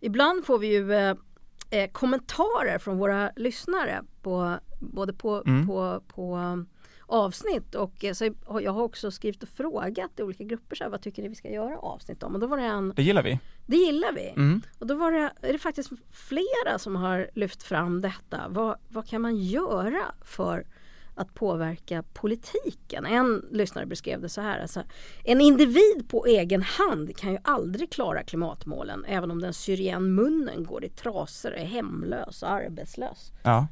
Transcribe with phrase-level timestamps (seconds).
[0.00, 1.16] ibland får vi ju eh,
[1.70, 5.66] eh, kommentarer från våra lyssnare på både på, Mm.
[5.66, 6.68] på, på um,
[7.06, 8.24] avsnitt och eh, så
[8.62, 11.34] jag har också skrivit och frågat i olika grupper så här, vad tycker ni vi
[11.34, 13.38] ska göra avsnitt om och då var det en, Det gillar vi.
[13.66, 14.28] det gillar vi.
[14.28, 14.60] Mm.
[14.78, 18.40] Och då var det, är det faktiskt flera som har lyft fram detta.
[18.48, 20.66] Vad, vad kan man göra för
[21.18, 23.06] att påverka politiken?
[23.06, 24.60] En lyssnare beskrev det så här.
[24.60, 24.82] Alltså,
[25.24, 30.14] en individ på egen hand kan ju aldrig klara klimatmålen även om den syr igen
[30.14, 33.32] munnen, går i trasor, är hemlös och arbetslös.
[33.42, 33.66] Ja.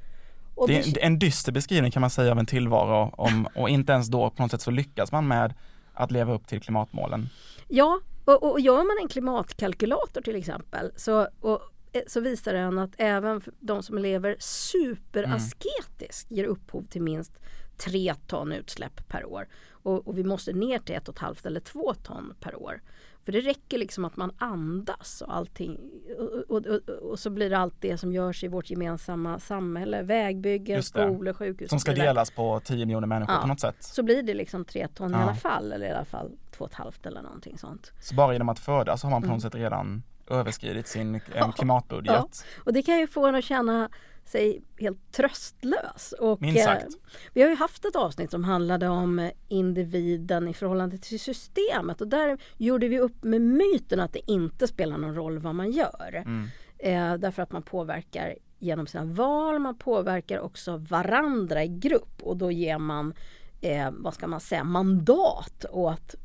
[0.55, 3.93] Och Det är en dyster beskrivning kan man säga av en tillvaro om, och inte
[3.93, 5.55] ens då på något sätt så lyckas man med
[5.95, 7.29] att leva upp till klimatmålen.
[7.69, 11.61] Ja, och, och gör man en klimatkalkylator till exempel så, och,
[12.07, 17.39] så visar den att även de som lever superasketiskt ger upphov till minst
[17.77, 19.49] 3 ton utsläpp per år.
[19.71, 22.81] Och, och vi måste ner till ett och ett halvt eller två ton per år.
[23.25, 25.79] För det räcker liksom att man andas och allting
[26.19, 30.03] och, och, och, och så blir det allt det som görs i vårt gemensamma samhälle.
[30.03, 33.41] Vägbyggen, skolor, sjukhus Som ska delas på 10 miljoner människor Ja.
[33.43, 33.77] på något sätt.
[33.81, 35.19] Så blir det liksom tre ton i Ja.
[35.19, 37.93] alla fall eller i alla fall två och ett halvt eller någonting sånt.
[38.01, 39.35] Så bara genom att födas har man på Mm.
[39.37, 42.45] något sätt redan överskridit sin en klimatbudget.
[42.65, 43.89] Och det kan ju få en att känna
[44.25, 46.15] sig helt tröstlös.
[46.21, 46.83] Och, Minst sagt.
[46.83, 46.89] eh,
[47.33, 52.01] vi har ju haft ett avsnitt som handlade om eh, individen i förhållande till systemet
[52.01, 55.71] och där gjorde vi upp med myten att det inte spelar någon roll vad man
[55.71, 56.23] gör.
[56.27, 56.49] Mm.
[56.79, 62.37] Eh, därför att man påverkar genom sina val, man påverkar också varandra i grupp och
[62.37, 63.15] då ger man,
[63.61, 66.21] eh, vad ska man säga, mandat åt eh,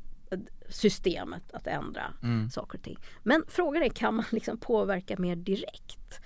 [0.70, 2.50] systemet att ändra Mm.
[2.50, 2.98] saker och ting.
[3.24, 6.22] Men frågan är, kan man liksom påverka mer direkt?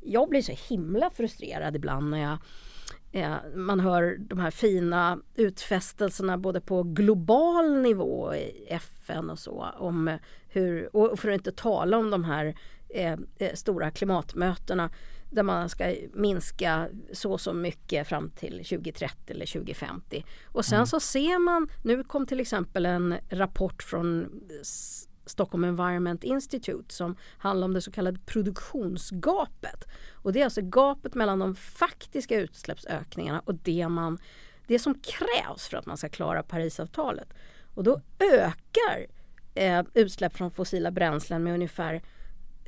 [0.00, 2.38] Jag blir så himla frustrerad ibland när jag
[3.12, 9.66] eh, man hör de här fina utfästelserna både på global nivå i FN och så
[9.78, 12.54] om hur, och för att inte tala om de här
[12.88, 14.90] eh, eh, stora klimatmötena
[15.32, 20.24] där man ska minska så och så mycket fram till 2030 eller 2050.
[20.44, 24.28] Och sen så ser man, nu kom till exempel en rapport från
[25.26, 29.88] Stockholm Environment Institute som handlar om det så kallade produktionsgapet.
[30.12, 34.18] Och det är alltså gapet mellan de faktiska utsläppsökningarna och det, man,
[34.66, 37.28] det som krävs för att man ska klara Parisavtalet.
[37.74, 39.06] Och då ökar
[39.54, 42.02] eh, utsläpp från fossila bränslen med ungefär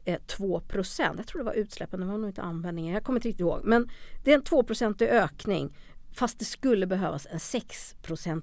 [0.04, 2.94] eh, 2% Jag tror det var utsläppen, det var nog inte användningen.
[2.94, 3.60] Jag kommer inte riktigt ihåg.
[3.64, 3.90] Men
[4.24, 5.76] det är en 2% ökning
[6.12, 7.94] fast det skulle behövas en 6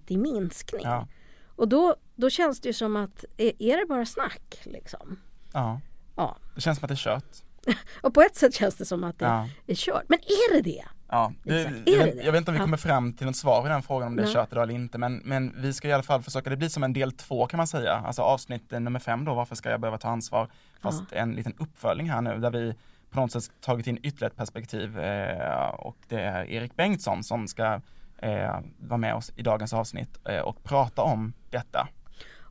[0.07, 0.81] i minskning.
[0.83, 1.07] Ja.
[1.55, 5.19] Och då, då känns det ju som att, är, är det bara snack liksom?
[5.53, 5.79] ja,
[6.15, 6.37] Ja.
[6.55, 7.37] det känns som att det är kört.
[8.01, 9.49] Och på ett sätt känns det som att det Ja.
[9.67, 10.03] är kört.
[10.07, 10.85] Men är det det?
[11.13, 12.63] Ja, det, jag, vet, jag vet inte om vi Ja.
[12.63, 14.97] kommer fram till något svar i den frågan om det är kört idag eller inte
[14.97, 17.57] men, men vi ska i alla fall försöka, det blir som en del två kan
[17.57, 20.47] man säga, alltså avsnitt nummer fem då, varför ska jag behöva ta ansvar?
[20.81, 22.75] Fast en liten uppföljning här nu där vi
[23.09, 27.47] på något sätt tagit in ytterligare ett perspektiv eh, och det är Erik Bengtsson som
[27.47, 27.81] ska
[28.17, 31.87] eh, vara med oss i dagens avsnitt eh, och prata om detta.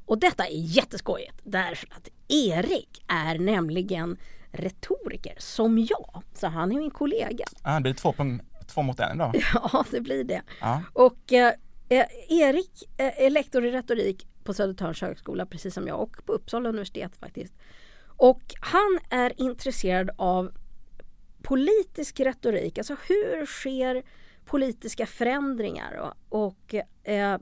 [0.06, 4.16] Och detta är jätteskojigt därför att Erik är nämligen
[4.52, 6.22] retoriker som jag.
[6.34, 7.44] Så han är min kollega.
[7.62, 7.94] Ah, det blir
[8.70, 9.34] två mot en idag.
[9.54, 10.42] Ja, det blir det.
[10.60, 10.82] Ja.
[10.92, 11.52] Och eh,
[11.88, 16.32] eh, Erik eh, är lektor i retorik på Södertörns högskola precis som jag och på
[16.32, 17.54] Uppsala universitet faktiskt.
[18.16, 20.52] Och han är intresserad av
[21.42, 24.02] politisk retorik, alltså hur sker
[24.44, 27.38] politiska förändringar och, och, eh,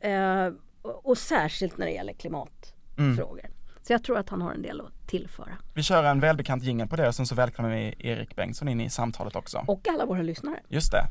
[0.00, 0.52] eh,
[0.82, 3.50] och, särskilt när det gäller klimatfrågor.
[3.82, 5.58] Så jag tror att han har en del att tillföra.
[5.74, 8.80] Vi kör en välbekant jingel på det och sen så välkomnar vi Erik Bengtsson in
[8.80, 9.64] i samtalet också.
[9.66, 10.60] Och alla våra lyssnare.
[10.68, 11.04] Just det.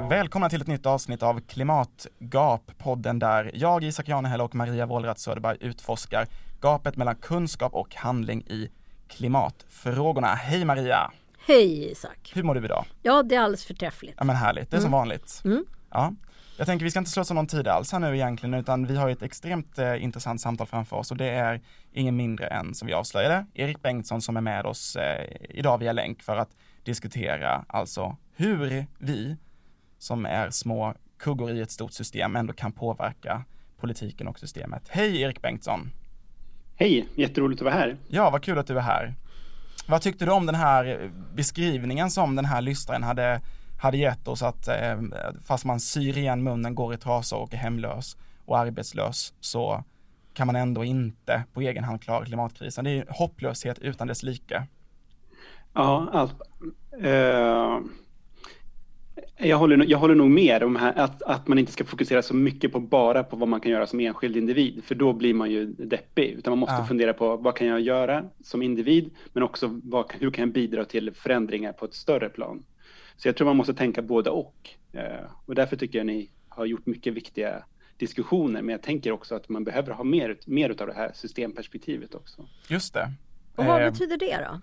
[0.00, 5.22] Välkomna till ett nytt avsnitt av Klimatgap, podden där jag, Isak Janehäll och Maria Wollratz
[5.22, 6.26] Söderberg utforskar
[6.60, 8.70] gapet mellan kunskap och handling i
[9.08, 10.26] klimatfrågorna.
[10.26, 11.10] Hej Maria!
[11.46, 12.32] Hej Isak!
[12.34, 12.84] Hur mår du idag?
[13.02, 14.14] Ja, det är alldeles förträffligt.
[14.18, 15.42] Ja men härligt, det är som vanligt.
[15.44, 15.64] Mm.
[15.90, 16.12] Ja.
[16.58, 19.08] Jag tänker vi ska inte slösa någon tid alls här nu egentligen utan vi har
[19.08, 21.60] ett extremt eh, intressant samtal framför oss och det är
[21.92, 25.92] ingen mindre än som vi avslöjade, Erik Bengtsson som är med oss eh, idag via
[25.92, 26.50] länk för att
[26.84, 29.36] diskutera alltså hur vi
[29.98, 33.44] som är små kuggor i ett stort system ändå kan påverka
[33.80, 34.82] politiken och systemet.
[34.88, 35.90] Hej Erik Bengtsson!
[36.78, 37.96] Hej, jätteroligt att vara här.
[38.08, 39.14] Ja, vad kul att du är här.
[39.88, 43.40] Vad tyckte du om den här beskrivningen som den här lyssnaren hade,
[43.80, 45.00] hade gett oss att eh,
[45.44, 49.84] fast man syr igen munnen, går i trasor och är hemlös och arbetslös så
[50.34, 52.84] kan man ändå inte på egen hand klara klimatkrisen.
[52.84, 54.62] Det är hopplöshet utan dess like.
[55.72, 56.36] Ja, alltså,
[57.06, 57.80] eh,
[59.38, 62.34] jag, håller, jag håller nog med om här, att, att man inte ska fokusera så
[62.34, 65.50] mycket på bara på vad man kan göra som enskild individ, för då blir man
[65.50, 66.86] ju deppig, utan man måste ja.
[66.86, 70.84] fundera på vad kan jag göra som individ, men också vad, hur kan jag bidra
[70.84, 72.64] till förändringar på ett större plan.
[73.16, 74.70] Så jag tror man måste tänka både och.
[74.92, 75.02] Eh,
[75.46, 77.64] och därför tycker jag ni har gjort mycket viktiga
[77.96, 82.14] diskussioner, men jag tänker också att man behöver ha mer, mer av det här systemperspektivet
[82.14, 82.48] också.
[82.68, 83.12] Just det.
[83.56, 84.60] Och vad eh, betyder det då?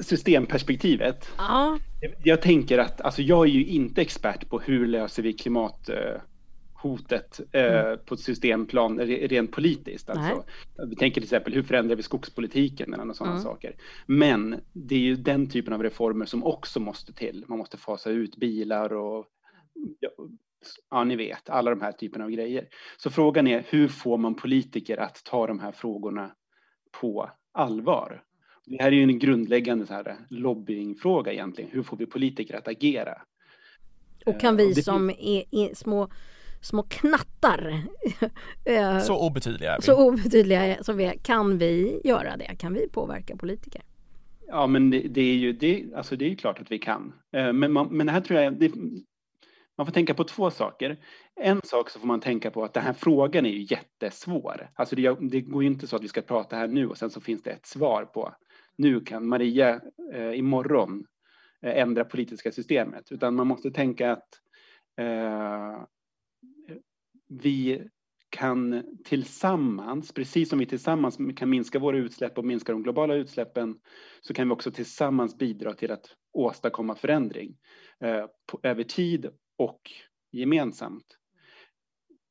[0.00, 1.30] Systemperspektivet?
[1.38, 1.78] Ja.
[2.24, 7.64] Jag tänker att, alltså jag är ju inte expert på hur löser vi klimathotet eh,
[7.64, 7.98] mm.
[8.06, 10.10] på ett systemplan rent politiskt.
[10.10, 10.44] Alltså,
[10.88, 13.44] vi tänker till exempel hur förändrar vi skogspolitiken eller sådana mm.
[13.44, 13.74] saker.
[14.06, 17.44] Men det är ju den typen av reformer som också måste till.
[17.48, 19.26] Man måste fasa ut bilar och
[20.90, 22.68] ja, ni vet, alla de här typerna av grejer.
[22.96, 26.30] Så frågan är, hur får man politiker att ta de här frågorna
[27.00, 28.22] på allvar?
[28.66, 31.70] Det här är ju en grundläggande så här lobbyingfråga egentligen.
[31.70, 33.14] Hur får vi politiker att agera?
[34.26, 34.82] Och kan vi det...
[34.82, 36.08] som är, är, små,
[36.60, 37.82] små knattar
[38.64, 39.82] eh, Så obetydliga är vi.
[39.82, 42.56] Så obetydliga som vi är, kan vi göra det?
[42.58, 43.82] Kan vi påverka politiker?
[44.46, 47.12] Ja, men det, det är ju det, alltså det är klart att vi kan.
[47.36, 48.72] Eh, men, man, men det här tror jag, det,
[49.76, 50.98] man får tänka på två saker.
[51.40, 54.70] En sak så får man tänka på att den här frågan är ju jättesvår.
[54.74, 57.10] Alltså det, det går ju inte så att vi ska prata här nu och sen
[57.10, 58.34] så finns det ett svar på
[58.82, 59.80] nu kan Maria
[60.12, 61.04] eh, imorgon
[61.62, 64.28] eh, ändra politiska systemet, utan man måste tänka att
[65.00, 65.82] eh,
[67.28, 67.88] vi
[68.30, 73.78] kan tillsammans, precis som vi tillsammans kan minska våra utsläpp och minska de globala utsläppen,
[74.20, 77.56] så kan vi också tillsammans bidra till att åstadkomma förändring
[78.00, 79.80] eh, på, över tid och
[80.32, 81.18] gemensamt.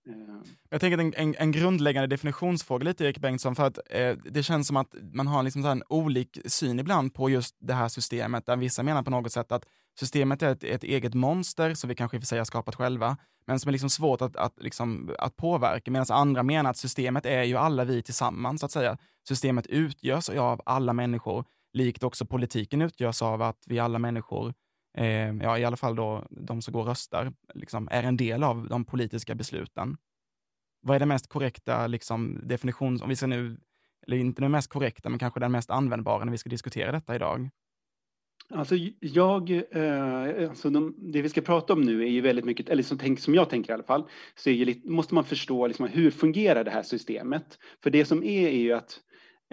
[0.07, 0.43] Ehm.
[0.69, 4.67] Jag tänker en, en, en, grundläggande definitionsfråga lite Erik Bengtsson, för att eh, det känns
[4.67, 8.55] som att man har liksom en olik syn ibland på just det här systemet, där
[8.55, 9.65] vissa menar på något sätt att
[9.99, 12.75] systemet är ett, ett eget monster som vi kanske i och för sig har skapat
[12.75, 13.17] själva,
[13.47, 17.25] men som är liksom svårt att, att, liksom, att påverka, medan andra menar att systemet
[17.25, 18.97] är ju alla vi tillsammans, så att säga.
[19.27, 24.53] Systemet utgörs av alla människor, likt också politiken utgörs av att vi alla människor
[24.97, 28.43] eh, ja, i alla fall då de som går och röstar, liksom, är en del
[28.43, 29.97] av de politiska besluten.
[30.81, 33.57] Vad är den mest korrekta liksom, definitionen, om vi ska nu,
[34.07, 37.15] eller inte den mest korrekta, men kanske den mest användbara när vi ska diskutera detta
[37.15, 37.49] idag?
[38.53, 42.69] Alltså jag, eh, alltså de, det vi ska prata om nu är ju väldigt mycket,
[42.69, 45.87] eller som, tänk, som jag tänker i alla fall, så är, måste man förstå liksom,
[45.87, 47.57] hur fungerar det här systemet?
[47.83, 48.99] För det som är är ju att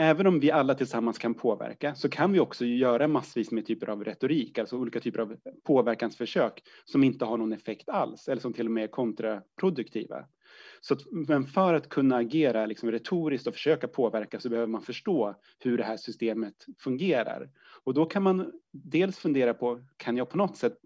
[0.00, 3.88] även om vi alla tillsammans kan påverka så kan vi också göra massvis med typer
[3.88, 8.52] av retorik, alltså olika typer av påverkansförsök som inte har någon effekt alls eller som
[8.52, 10.24] till och med är kontraproduktiva.
[10.80, 14.82] Så att, men för att kunna agera liksom retoriskt och försöka påverka så behöver man
[14.82, 17.50] förstå hur det här systemet fungerar.
[17.84, 20.78] Och då kan man dels fundera på, kan jag på något sätt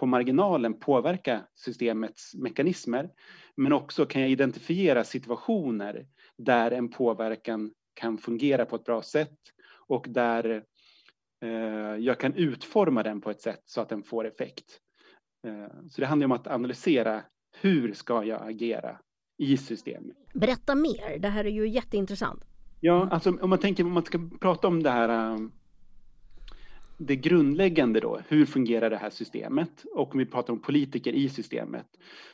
[0.00, 3.10] på marginalen påverka systemets mekanismer?
[3.56, 6.06] Men också kan jag identifiera situationer
[6.36, 9.38] där en påverkan kan fungera på ett bra sätt
[9.86, 10.64] och där
[11.44, 14.78] eh, jag kan utforma den på ett sätt så att den får effekt.
[15.46, 17.22] Eh, så det handlar om att analysera
[17.60, 18.98] hur ska jag agera
[19.38, 20.16] i systemet.
[20.34, 22.42] Berätta mer, det här är ju jätteintressant.
[22.80, 25.52] Ja, alltså om man tänker om man ska prata om det här um,
[26.98, 29.84] det grundläggande då, hur fungerar det här systemet?
[29.94, 31.86] Och om vi pratar om politiker i systemet,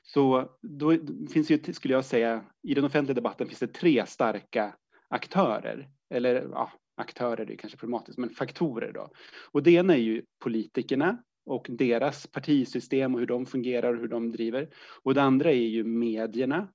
[0.02, 0.96] så då
[1.32, 4.74] finns ju, skulle jag säga, i den offentliga debatten finns det tre starka
[5.08, 9.10] aktörer, eller ja, aktörer är kanske problematiskt, men faktorer då.
[9.52, 14.08] Och det ena är ju politikerna och deras partisystem och hur de fungerar och hur
[14.08, 14.68] de driver.
[15.02, 16.68] Och det andra är ju medierna.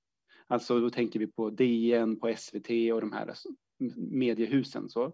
[0.48, 3.34] Alltså då tänker vi på DN, på SVT och de här
[3.98, 4.90] mediehusen.
[4.90, 5.14] Så.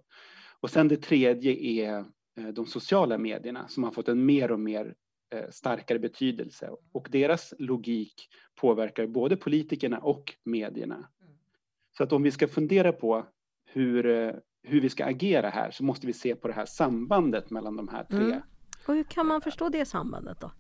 [0.60, 2.06] Och sen det tredje är
[2.40, 4.96] eh, de sociala medierna som har fått en mer och mer
[5.34, 11.10] eh, starkare betydelse och deras logik påverkar både politikerna och medierna.
[12.00, 13.26] Så att om vi ska fundera på
[13.66, 14.32] hur, eh,
[14.64, 17.88] hur vi ska agera här så måste vi se på det här sambandet mellan de
[17.88, 18.24] här tre.
[18.24, 18.42] Mm.
[18.88, 20.52] Och hur kan man förstå det sambandet då?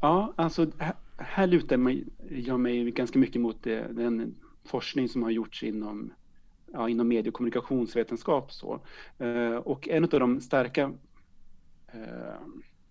[0.00, 2.00] Ja, alltså här, här lutar
[2.30, 6.12] jag mig ganska mycket mot det, den forskning som har gjorts inom,
[6.72, 8.52] ja, inom medie och kommunikationsvetenskap.
[8.52, 8.80] Så.
[9.18, 10.92] Eh, och en av de starka
[11.92, 12.40] eh,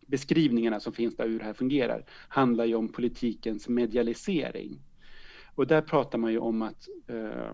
[0.08, 4.80] beskrivningarna som finns där hur det här fungerar handlar ju om politikens medialisering.
[5.56, 7.54] Och där pratar man ju om att eh,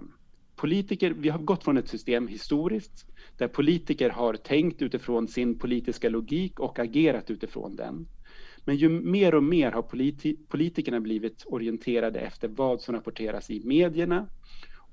[0.56, 3.06] politiker, vi har gått från ett system historiskt
[3.38, 8.08] där politiker har tänkt utifrån sin politiska logik och agerat utifrån den.
[8.66, 13.62] Men ju mer och mer har politi politikerna blivit orienterade efter vad som rapporteras i
[13.66, 14.28] medierna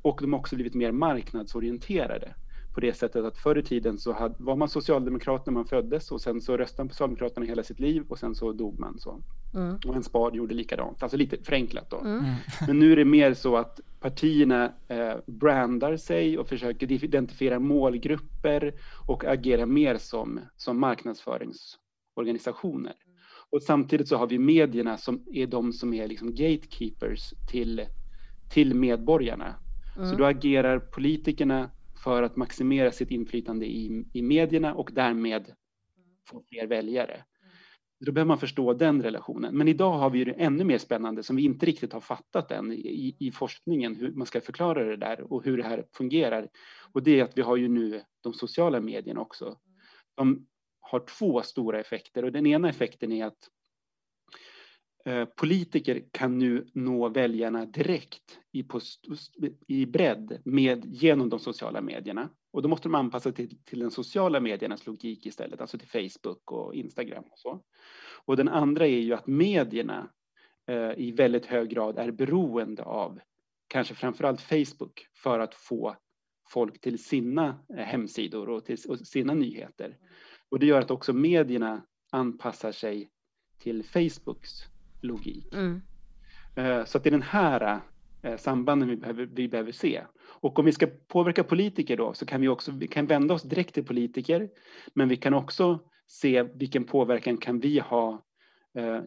[0.03, 2.35] och de har också blivit mer marknadsorienterade
[2.75, 6.13] på det sättet att förr i tiden så hade, var man socialdemokrat när man föddes
[6.13, 8.99] och sen så röstade man på Socialdemokraterna hela sitt liv och sen så dog man
[8.99, 9.23] så.
[9.55, 9.79] Mm.
[9.87, 11.99] Och en spad gjorde likadant, alltså lite förenklat då.
[11.99, 12.19] Mm.
[12.19, 12.35] mm.
[12.67, 18.75] Men nu är det mer så att partierna eh, brandar sig och försöker identifiera målgrupper
[19.07, 22.95] och agera mer som, som marknadsföringsorganisationer.
[23.51, 27.87] Och samtidigt så har vi medierna som är de som är liksom gatekeepers till,
[28.53, 29.55] till medborgarna.
[29.97, 30.11] Mm.
[30.11, 31.71] Så då agerar politikerna
[32.05, 35.53] för att maximera sitt inflytande i, i medierna och därmed
[36.29, 37.25] få fler väljare.
[38.01, 39.59] Då behöver man förstå den relationen.
[39.59, 42.73] Men idag har vi det ännu mer spännande som vi inte riktigt har fattat än
[42.73, 46.49] i, i forskningen, hur man ska förklara det där och hur det här fungerar.
[46.93, 49.57] Och det är att vi har ju nu de sociala medierna också.
[50.15, 50.47] De
[50.81, 53.49] har två stora effekter och den ena effekten är att
[55.09, 59.07] Eh, politiker kan nu nå väljarna direkt i, post,
[59.67, 62.31] i bredd med, genom de sociala medierna.
[62.51, 66.53] Och då måste de anpassa till, till den sociala mediernas logik istället, alltså till Facebook
[66.53, 67.63] och Instagram och så.
[68.25, 70.11] Och den andra är ju att medierna
[70.67, 73.21] eh, i väldigt hög grad är beroende av
[73.69, 75.97] kanske framförallt Facebook för att få
[76.49, 79.97] folk till sina eh, hemsidor och till och sina nyheter.
[80.49, 83.11] Och det gör att också medierna anpassar sig
[83.59, 84.69] till Facebooks
[85.01, 85.55] logik.
[85.55, 85.81] Mm.
[86.55, 87.81] Eh, så att det är den här
[88.23, 90.03] eh, sambanden vi behöver, vi behöver se.
[90.19, 93.43] Och om vi ska påverka politiker då så kan vi också vi kan vända oss
[93.43, 94.49] direkt till politiker,
[94.95, 98.23] men vi kan också se vilken påverkan kan vi ha
[98.75, 99.01] eh,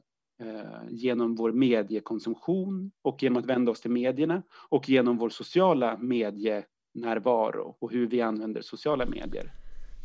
[0.89, 7.75] genom vår mediekonsumtion och genom att vända oss till medierna och genom vår sociala medienärvaro
[7.79, 9.51] och hur vi använder sociala medier.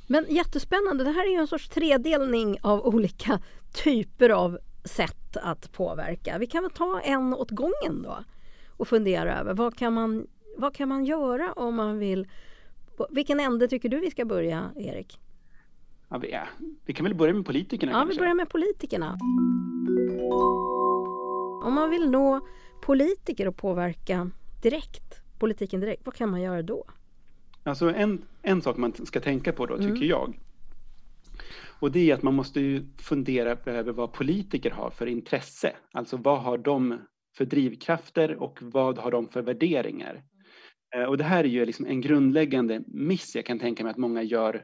[0.08, 3.40] Men jättespännande, det här är ju en sorts tredelning av olika
[3.84, 6.38] typer av sätt att påverka.
[6.38, 8.18] Vi kan väl ta en åt gången då
[8.76, 10.26] och fundera över vad kan man,
[10.56, 12.28] vad kan man göra om man vill...
[13.10, 15.20] Vilken ände tycker du vi ska börja, Erik?
[16.08, 16.48] Ja, vi, är,
[16.84, 17.92] vi kan väl börja med politikerna?
[17.92, 18.14] Ja, kanske?
[18.14, 19.18] vi börjar med politikerna.
[21.64, 22.40] Om man vill nå
[22.82, 24.30] politiker och påverka
[24.62, 26.84] direkt, politiken direkt, vad kan man göra då?
[27.62, 30.08] Alltså en, en sak man ska tänka på då, tycker mm.
[30.08, 30.34] jag,
[31.80, 35.76] och det är att man måste ju fundera över vad politiker har för intresse.
[35.92, 36.98] Alltså vad har de
[37.36, 40.22] för drivkrafter och vad har de för värderingar?
[40.96, 43.96] Eh, och det här är ju liksom en grundläggande miss jag kan tänka mig att
[43.96, 44.54] många gör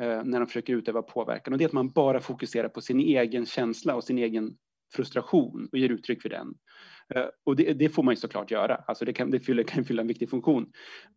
[0.00, 1.52] eh, när de försöker utöva påverkan.
[1.52, 4.56] Och det är att man bara fokuserar på sin egen känsla och sin egen
[4.94, 6.54] frustration och ger uttryck för den.
[7.14, 9.84] Eh, och det, det, får man ju såklart göra, alltså det, kan, det fyller, kan
[9.84, 10.72] fylla en viktig funktion.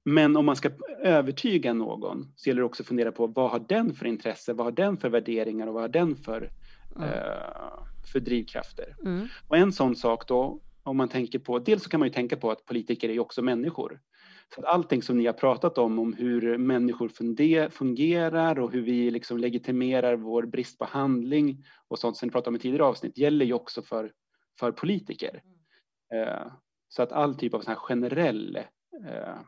[0.06, 0.70] Men om man ska
[1.04, 4.66] övertyga någon så gäller det också att fundera på vad har den för intresse, vad
[4.66, 6.50] har den för värderingar och vad har den för,
[6.96, 7.10] mm.
[7.10, 7.14] uh,
[8.12, 8.96] för drivkrafter?
[9.06, 9.28] Mm.
[9.48, 12.38] Och en sån sak då, om man tänker på, dels så kan man ju tänka
[12.38, 14.00] på att politiker är ju också människor.
[14.56, 17.10] Så att allting som ni har pratat om, om hur människor
[17.70, 22.50] fungerar och hur vi liksom legitimerar vår brist på handling och sånt som ni pratade
[22.50, 24.12] om i tidigare avsnitt, gäller ju också för,
[24.60, 25.42] för politiker.
[26.14, 26.48] Eh,
[26.88, 28.56] så att all typ av sån här generell
[29.06, 29.40] eh,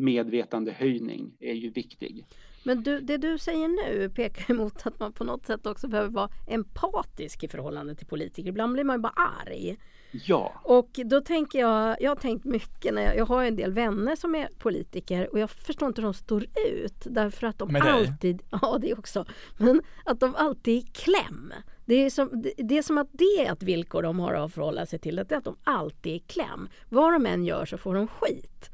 [0.00, 2.26] medvetandehöjning är ju viktig.
[2.62, 6.10] Men du, det du säger nu pekar emot att man på något sätt också behöver
[6.10, 8.48] vara empatisk i förhållande till politiker.
[8.48, 9.14] Ibland blir man ju bara
[9.46, 9.76] arg.
[10.12, 10.60] Ja.
[10.62, 14.16] Och då tänker jag, jag har tänkt mycket när jag, jag har en del vänner
[14.16, 18.42] som är politiker och jag förstår inte hur de står ut därför att de alltid,
[18.50, 19.24] ja det också,
[19.58, 21.52] men att de alltid är i kläm.
[21.84, 24.86] Det är, som, det är som att det är ett villkor de har att förhålla
[24.86, 26.68] sig till, att, det är att de alltid är i kläm.
[26.88, 28.70] Vad de än gör så får de skit.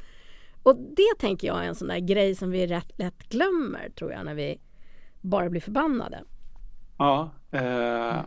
[0.66, 4.12] Och det tänker jag är en sån där grej som vi rätt lätt glömmer tror
[4.12, 4.60] jag när vi
[5.20, 6.24] bara blir förbannade.
[6.98, 8.20] Ja, eh,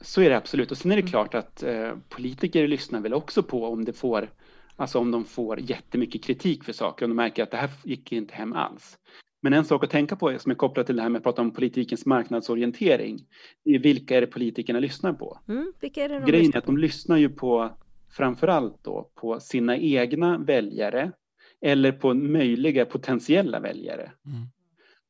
[0.00, 0.70] så är det absolut.
[0.70, 1.10] Och sen är det mm.
[1.10, 4.28] klart att eh, politiker lyssnar väl också på om det får
[4.76, 8.12] Alltså om de får jättemycket kritik för saker, om de märker att det här gick
[8.12, 8.98] inte hem alls.
[9.42, 11.42] Men en sak att tänka på som är kopplat till det här med att prata
[11.42, 13.18] om politikens marknadsorientering,
[13.64, 15.38] är vilka är det politikerna lyssnar på?
[15.48, 17.70] Mm, vilka är det de Grejen är att de lyssnar ju på
[18.10, 21.12] framförallt då på sina egna väljare
[21.60, 24.02] eller på möjliga potentiella väljare.
[24.02, 24.46] Mm.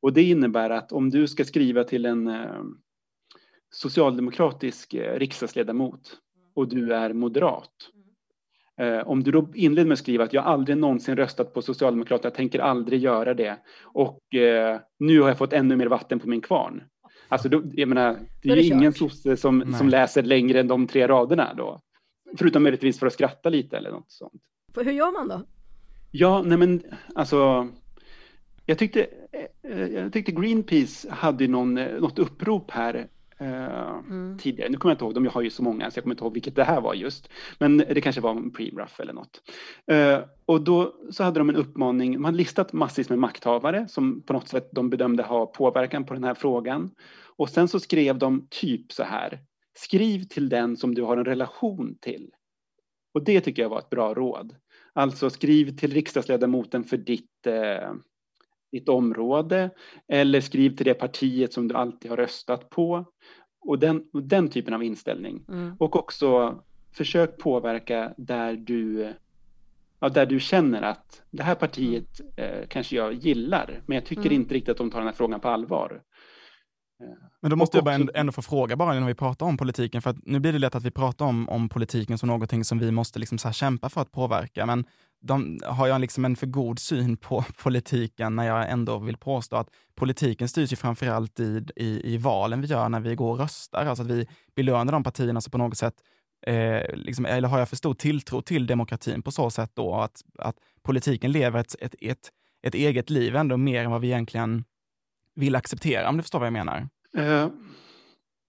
[0.02, 2.62] Och det innebär att om du ska skriva till en eh,
[3.70, 6.16] socialdemokratisk eh, riksdagsledamot
[6.54, 7.72] och du är moderat.
[8.80, 12.26] Eh, om du då inleder med att skriva att jag aldrig någonsin röstat på Socialdemokraterna,
[12.26, 16.28] jag tänker aldrig göra det och eh, nu har jag fått ännu mer vatten på
[16.28, 16.82] min kvarn.
[17.28, 20.86] Alltså, då, jag menar, det är ju ingen sosse som, som läser längre än de
[20.86, 21.80] tre raderna då.
[22.38, 24.42] Förutom möjligtvis för att skratta lite eller något sånt.
[24.76, 25.46] Hur gör man då?
[26.10, 26.82] Ja, nej men
[27.14, 27.68] alltså
[28.66, 29.06] jag tyckte,
[29.94, 34.38] jag tyckte Greenpeace hade någon, något upprop här eh, mm.
[34.38, 34.68] tidigare.
[34.68, 36.34] Nu kommer jag inte ihåg, de har ju så många så jag kommer inte ihåg
[36.34, 37.28] vilket det här var just.
[37.58, 39.42] Men det kanske var en pre-ruff eller något.
[39.86, 44.32] Eh, och då så hade de en uppmaning, man listat massvis med makthavare som på
[44.32, 46.90] något sätt de bedömde ha påverkan på den här frågan.
[47.36, 49.40] Och sen så skrev de typ så här,
[49.74, 52.30] skriv till den som du har en relation till.
[53.14, 54.54] Och det tycker jag var ett bra råd.
[54.92, 57.92] Alltså skriv till riksdagsledamoten för ditt, eh,
[58.72, 59.70] ditt område
[60.08, 63.04] eller skriv till det partiet som du alltid har röstat på.
[63.60, 65.44] Och den, och den typen av inställning.
[65.48, 65.76] Mm.
[65.78, 69.12] Och också försök påverka där du,
[70.00, 72.52] ja, där du känner att det här partiet mm.
[72.54, 74.32] eh, kanske jag gillar, men jag tycker mm.
[74.32, 76.02] inte riktigt att de tar den här frågan på allvar.
[77.40, 80.10] Men då måste jag bara ändå, få fråga bara när vi pratar om politiken, för
[80.10, 82.90] att nu blir det lätt att vi pratar om, om politiken som någonting som vi
[82.90, 84.84] måste liksom så kämpa för att påverka, men
[85.22, 89.56] de, har jag liksom en för god syn på politiken när jag ändå vill påstå
[89.56, 93.38] att politiken styrs ju framförallt i, i, i valen vi gör när vi går och
[93.38, 94.26] röstar, alltså att vi
[94.56, 95.94] belönar de partierna som på något sätt
[96.46, 100.22] Eh, liksom, eller har jag för stor tilltro till demokratin på så sätt då att,
[100.38, 102.30] att politiken lever ett, ett, ett,
[102.62, 104.64] ett eget liv ändå mer än vad vi egentligen
[105.34, 106.88] vill acceptera, om du förstår vad jag menar?
[107.18, 107.52] Uh,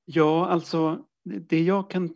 [0.06, 2.14] ja, alltså det jag kan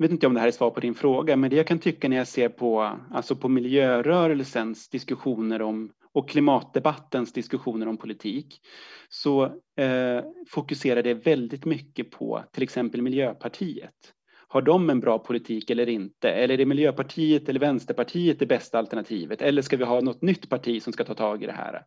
[0.00, 1.78] jag vet inte om det här är svar på din fråga, men det jag kan
[1.78, 8.60] tycka när jag ser på, alltså på miljörörelsens diskussioner om och klimatdebattens diskussioner om politik
[9.08, 9.44] så
[9.76, 14.14] eh, fokuserar det väldigt mycket på till exempel Miljöpartiet.
[14.48, 16.30] Har de en bra politik eller inte?
[16.30, 19.42] Eller är det Miljöpartiet eller Vänsterpartiet det bästa alternativet?
[19.42, 21.82] Eller ska vi ha något nytt parti som ska ta tag i det här?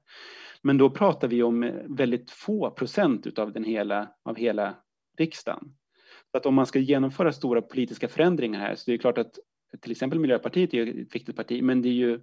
[0.63, 4.75] Men då pratar vi om eh, väldigt få procent utav den hela, av hela
[5.17, 5.75] riksdagen.
[6.31, 9.39] Så att om man ska genomföra stora politiska förändringar här så det är klart att
[9.81, 12.19] till exempel Miljöpartiet är ett viktigt parti, men det är ju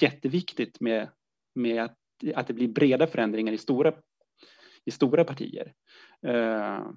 [0.00, 1.08] jätteviktigt med,
[1.54, 1.98] med att,
[2.34, 3.92] att det blir breda förändringar i stora,
[4.84, 5.72] i stora partier.
[6.26, 6.90] Uh,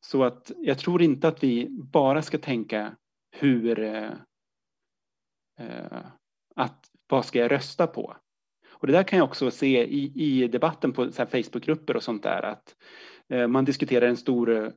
[0.00, 2.96] så att jag tror inte att vi bara ska tänka
[3.30, 4.12] hur uh,
[6.54, 8.16] att vad ska jag rösta på?
[8.80, 12.42] Och det där kan jag också se i, i debatten på Facebookgrupper och sånt där
[12.42, 12.74] att
[13.28, 14.70] eh, man diskuterar en stor eh,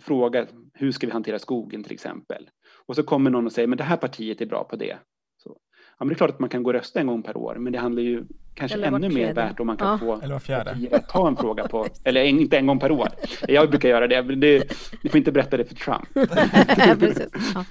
[0.00, 2.50] fråga, hur ska vi hantera skogen till exempel?
[2.86, 4.96] Och så kommer någon och säger, men det här partiet är bra på det.
[5.42, 5.56] Så,
[5.98, 7.54] ja, men det är klart att man kan gå och rösta en gång per år,
[7.58, 9.98] men det handlar ju kanske ännu mer värt om man kan ja.
[9.98, 13.08] få eller partiet att ta en fråga på, eller inte en gång per år.
[13.48, 16.08] Jag brukar göra det, men det, ni får inte berätta det för Trump.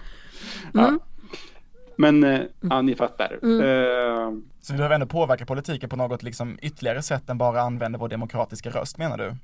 [0.74, 0.88] ja.
[0.88, 1.00] Mm.
[1.98, 3.40] Men eh, ja, ni fattar.
[3.44, 3.62] Mm.
[3.62, 8.00] Uh, så vi behöver ändå påverka politiken på något liksom ytterligare sätt än bara använda
[8.00, 9.36] vår demokratiska röst menar du?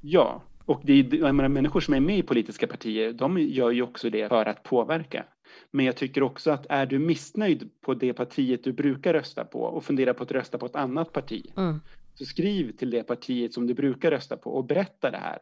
[0.00, 3.70] Ja, och det är, jag menar, människor som är med i politiska partier, de gör
[3.70, 5.24] ju också det för att påverka.
[5.70, 9.62] Men jag tycker också att är du missnöjd på det partiet du brukar rösta på
[9.62, 11.80] och funderar på att rösta på ett annat parti, mm.
[12.14, 15.38] så skriv till det partiet som du brukar rösta på och berätta det här.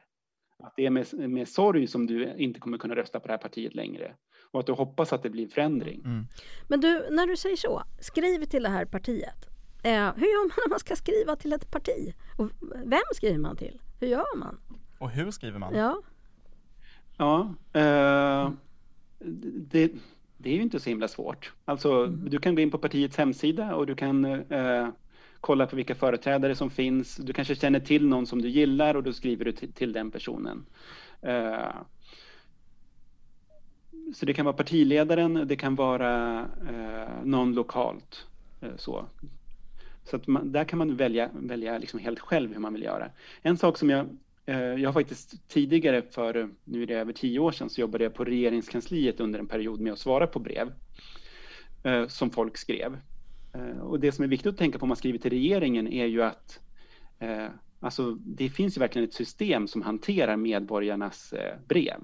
[0.63, 3.39] Att det är med, med sorg som du inte kommer kunna rösta på det här
[3.39, 4.15] partiet längre
[4.51, 6.03] och att du hoppas att det blir förändring.
[6.05, 6.27] Mm.
[6.69, 9.47] Men du, när du säger så, skriv till det här partiet.
[9.83, 12.15] Eh, hur gör man när man ska skriva till ett parti?
[12.37, 12.51] Och
[12.85, 13.81] vem skriver man till?
[14.01, 14.61] Hur gör man?
[14.99, 15.75] Och hur skriver man?
[15.75, 16.03] Ja,
[17.17, 18.53] ja eh,
[19.71, 19.93] det,
[20.37, 21.53] det är ju inte så himla svårt.
[21.65, 22.31] Alltså, mm.
[22.31, 24.89] du kan gå in på partiets hemsida och du kan eh,
[25.41, 27.17] kolla på vilka företrädare som finns.
[27.17, 30.11] Du kanske känner till någon som du gillar och då skriver du till, till den
[30.11, 30.67] personen.
[31.27, 31.83] Uh,
[34.15, 38.27] så det kan vara partiledaren, det kan vara eh, någon lokalt.
[38.61, 39.09] Eh, så
[40.05, 43.11] så att man, där kan man välja, välja liksom helt själv hur man vill göra.
[43.43, 44.07] En sak som jag
[44.47, 48.05] eh, jag har faktiskt tidigare, för nu är det över tio år sedan, så jobbade
[48.05, 50.73] jag på regeringskansliet under en period med att svara på brev
[51.83, 52.97] eh, som folk skrev.
[53.55, 56.07] Eh, och det som är viktigt att tänka på om man skriver till regeringen är
[56.07, 56.61] ju att
[57.19, 57.49] eh,
[57.81, 62.01] alltså, det finns ju verkligen ett system som hanterar medborgarnas eh, brev.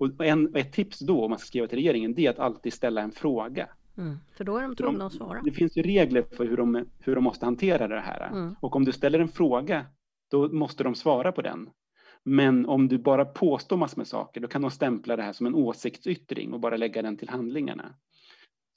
[0.00, 2.72] Och en, ett tips då om man ska skriva till regeringen det är att alltid
[2.72, 3.68] ställa en fråga.
[3.96, 5.42] Mm, för då är de tvungna att svara.
[5.44, 8.30] Det finns ju regler för hur de, hur de måste hantera det här.
[8.30, 8.54] Mm.
[8.60, 9.86] Och om du ställer en fråga,
[10.30, 11.70] då måste de svara på den.
[12.22, 15.46] Men om du bara påstår massor med saker, då kan de stämpla det här som
[15.46, 17.94] en åsiktsyttring och bara lägga den till handlingarna.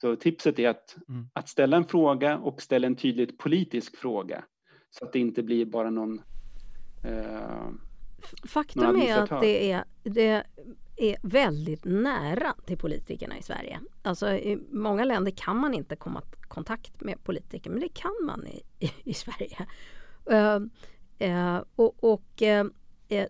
[0.00, 1.28] Så tipset är att, mm.
[1.32, 4.44] att ställa en fråga och ställa en tydligt politisk fråga.
[4.90, 6.20] Så att det inte blir bara någon
[7.04, 7.68] eh,
[8.46, 10.44] Faktum någon är att det är, det
[11.10, 13.80] är väldigt nära till politikerna i Sverige.
[14.02, 18.14] Alltså i många länder kan man inte komma i kontakt med politiker men det kan
[18.22, 19.66] man i, i, i Sverige.
[20.30, 20.66] Uh,
[21.28, 22.64] uh, och, och uh,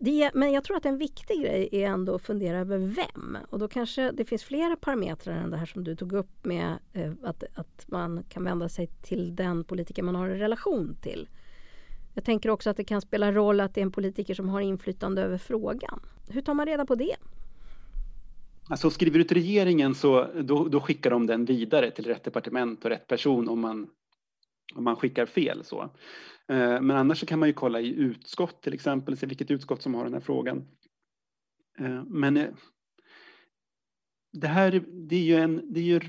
[0.00, 3.38] det, men jag tror att en viktig grej är ändå att fundera över vem.
[3.50, 6.78] Och då kanske det finns flera parametrar än det här som du tog upp med
[7.22, 11.28] att, att man kan vända sig till den politiker man har en relation till.
[12.14, 14.60] Jag tänker också att det kan spela roll att det är en politiker som har
[14.60, 16.00] inflytande över frågan.
[16.28, 17.16] Hur tar man reda på det?
[18.68, 22.84] Alltså skriver du till regeringen så då, då, skickar de den vidare till rätt departement
[22.84, 23.90] och rätt person om man,
[24.74, 25.64] om man skickar fel.
[25.64, 25.82] Så.
[26.48, 29.82] Eh, men annars så kan man ju kolla i utskott till exempel, se vilket utskott
[29.82, 30.68] som har den här frågan.
[31.78, 32.50] Eh, men eh,
[34.32, 36.00] det här det är ju en, det är ju,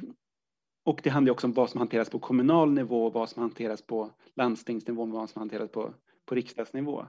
[0.85, 4.11] och det handlar också om vad som hanteras på kommunal nivå, vad som hanteras på
[4.35, 5.93] landstingsnivå, vad som hanteras på,
[6.25, 7.05] på riksdagsnivå.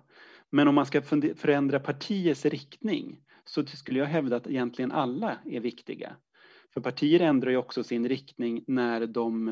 [0.51, 1.03] Men om man ska
[1.37, 6.17] förändra partiets riktning så skulle jag hävda att egentligen alla är viktiga.
[6.75, 9.49] För partier ändrar ju också sin riktning när de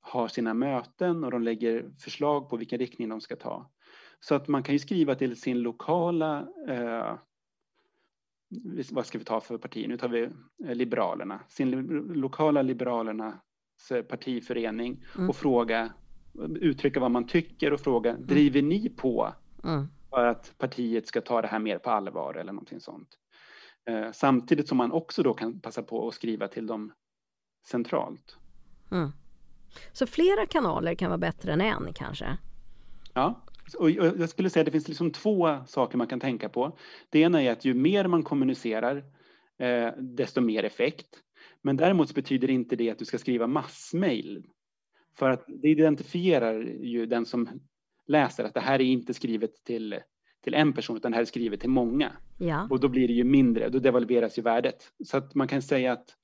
[0.00, 3.70] har sina möten och de lägger förslag på vilken riktning de ska ta.
[4.20, 7.14] Så att man kan ju skriva till sin lokala eh,
[8.90, 9.88] vad ska vi ta för parti?
[9.88, 10.22] Nu tar vi
[10.64, 11.70] eh, Liberalerna, sin
[12.14, 13.34] lokala Liberalernas
[13.90, 15.28] eh, partiförening mm.
[15.28, 15.92] och fråga,
[16.60, 18.26] uttrycka vad man tycker och fråga, mm.
[18.26, 19.86] driver ni på mm.
[20.14, 23.08] För att partiet ska ta det här mer på allvar eller någonting sånt?
[23.86, 26.92] Eh, samtidigt som man också då kan passa på att skriva till dem
[27.66, 28.36] centralt.
[28.90, 29.10] Mm.
[29.92, 32.38] Så flera kanaler kan vara bättre än en kanske?
[33.14, 33.40] Ja,
[33.78, 36.78] och jag skulle säga att det finns liksom två saker man kan tänka på.
[37.10, 39.04] Det ena är att ju mer man kommunicerar,
[39.58, 41.08] eh, desto mer effekt.
[41.62, 44.44] Men däremot betyder inte det att du ska skriva massmail.
[45.18, 47.48] För att det identifierar ju den som
[48.06, 49.96] läser att det här är inte skrivet till,
[50.44, 52.12] till en person utan det här är skrivet till många.
[52.38, 52.68] Ja.
[52.70, 54.92] Och då blir det ju mindre, då devalveras ju värdet.
[55.04, 56.16] Så att man kan säga att,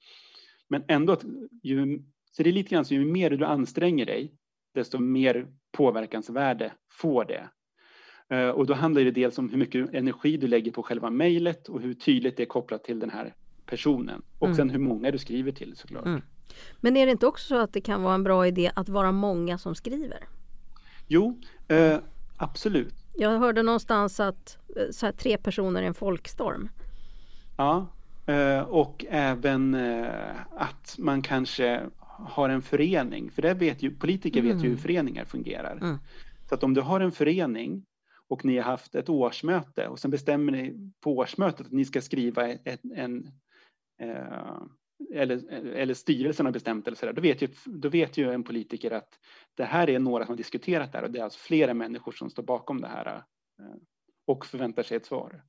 [0.69, 1.25] men ändå att
[1.63, 4.35] ju, så det är lite grann så ju mer du anstränger dig,
[4.75, 7.49] desto mer påverkansvärde får det.
[8.31, 11.69] Eh, och då handlar det dels om hur mycket energi du lägger på själva mejlet
[11.69, 13.35] och hur tydligt det är kopplat till den här
[13.67, 14.23] personen.
[14.39, 14.57] Och mm.
[14.57, 16.07] sen hur många du skriver till såklart.
[16.07, 16.23] Mm.
[16.81, 19.13] Men är det inte också så att det kan vara en bra idé att vara
[19.13, 20.29] många som skriver?
[21.13, 21.99] Jo, eh,
[22.37, 22.95] absolut.
[23.15, 26.69] Jag hörde någonstans att eh, så här, tre personer är en folkstorm.
[27.57, 27.87] Ja,
[28.27, 34.43] eh, och även eh, att man kanske har en förening, för det vet ju, politiker
[34.43, 34.79] vet ju hur mm.
[34.79, 35.77] föreningar fungerar.
[35.77, 35.99] Mm.
[36.49, 37.85] Så att om du har en förening
[38.29, 42.01] och ni har haft ett årsmöte och sen bestämmer ni på årsmötet att ni ska
[42.01, 43.31] skriva ett, en,
[44.03, 44.63] eh,
[45.15, 48.43] eller, eller styrelsen har bestämt eller så där, då vet, ju, då vet ju en
[48.43, 49.19] politiker att
[49.57, 52.13] det här är några som har diskuterat det här och det är alltså flera människor
[52.13, 53.23] som står bakom det här eh,
[54.27, 55.43] och förväntar sig ett svar.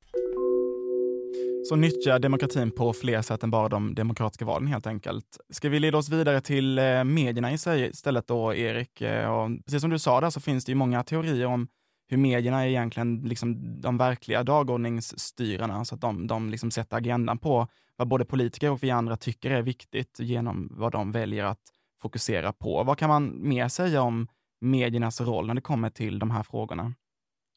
[1.63, 5.37] Så nyttja demokratin på fler sätt än bara de demokratiska valen helt enkelt.
[5.49, 9.01] Ska vi leda oss vidare till eh, medierna i sig istället då, Erik?
[9.01, 11.67] Eh, och precis som du sa där så finns det ju många teorier om
[12.11, 17.37] hur medierna är egentligen liksom de verkliga dagordningsstyrarna, så att de, de liksom sätter agendan
[17.37, 21.61] på vad både politiker och vi andra tycker är viktigt genom vad de väljer att
[22.01, 22.83] fokusera på.
[22.83, 24.27] Vad kan man mer säga om
[24.61, 26.93] mediernas roll när det kommer till de här frågorna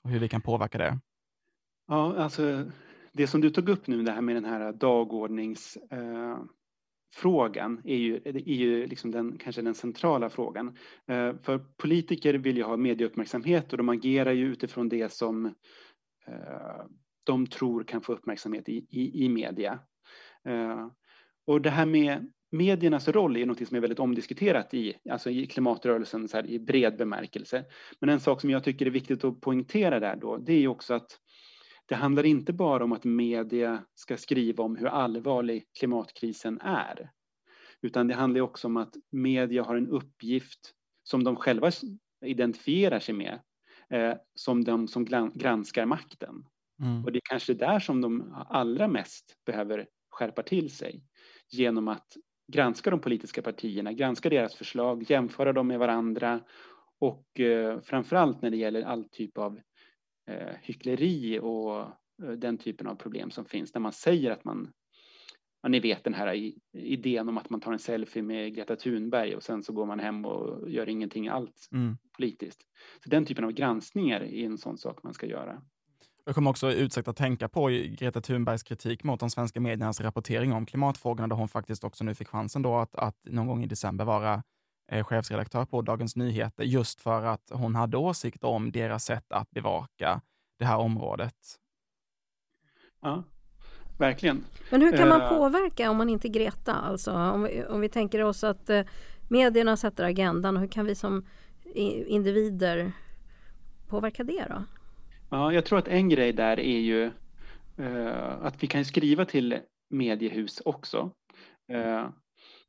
[0.05, 0.99] och hur vi kan påverka det?
[1.89, 2.65] Ja, alltså
[3.13, 5.77] det som du tog upp nu, det här med den här dagordnings...
[5.77, 6.39] eh,
[7.85, 10.77] är ju, är ju liksom den, kanske den centrala frågan.
[11.07, 15.47] Eh, för politiker vill ju ha medieuppmärksamhet och de agerar ju utifrån det som
[16.27, 16.85] eh,
[17.25, 19.79] de tror kan få uppmärksamhet i, i, i media.
[20.45, 20.89] Eh,
[21.47, 25.47] och det här med mediernas roll är något som är väldigt omdiskuterat i, alltså i
[25.47, 27.65] klimatrörelsen så här, i bred bemärkelse.
[28.01, 30.95] Men en sak som jag tycker är viktigt att poängtera där då, det är också
[30.95, 31.19] att
[31.89, 37.11] det handlar inte bara om att media ska skriva om hur allvarlig klimatkrisen är,
[37.83, 41.71] utan det handlar också om att media har en uppgift som de själva
[42.25, 43.41] identifierar sig med,
[43.91, 46.47] eh, som de som granskar makten.
[46.81, 47.05] Mm.
[47.05, 51.05] Och det är kanske där som de allra mest behöver skärpa till sig
[51.51, 52.17] genom att
[52.53, 56.41] granska de politiska partierna, granska deras förslag, jämföra dem med varandra
[57.01, 59.61] och eh, framförallt när det gäller all typ av
[60.27, 64.73] eh, hyckleri och eh, den typen av problem som finns när man säger att man
[65.65, 69.37] Ja, ni vet den här idén om att man tar en selfie med Greta Thunberg
[69.37, 71.97] och sen så går man hem och gör ingenting alls mm.
[72.17, 72.61] politiskt.
[73.05, 75.63] Så den typen av granskningar är en sån sak man ska göra.
[76.25, 80.53] Jag kommer också utsökt att tänka på Greta Thunbergs kritik mot de svenska mediernas rapportering
[80.53, 83.67] om klimatfrågorna, där hon faktiskt också nu fick chansen då att, att någon gång i
[83.67, 84.43] december vara
[85.05, 90.21] chefsredaktör på Dagens Nyheter, just för att hon hade åsikter om deras sätt att bevaka
[90.59, 91.35] det här området.
[93.01, 93.25] Ja,
[93.99, 94.45] verkligen.
[94.71, 96.75] Men hur kan man uh, påverka om man inte är Greta?
[96.75, 98.83] Alltså, om, vi, om vi tänker oss att uh,
[99.29, 101.27] medierna sätter agendan, hur kan vi som
[102.07, 102.93] individer
[103.89, 104.65] påverka det då?
[105.31, 107.11] Ja, jag tror att en grej där är ju
[108.41, 109.59] att vi kan skriva till
[109.91, 111.11] mediehus också.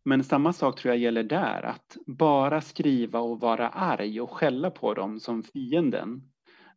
[0.08, 4.72] Men samma sak tror jag gäller där, att bara skriva och vara arg och skälla
[4.72, 6.22] på dem som fienden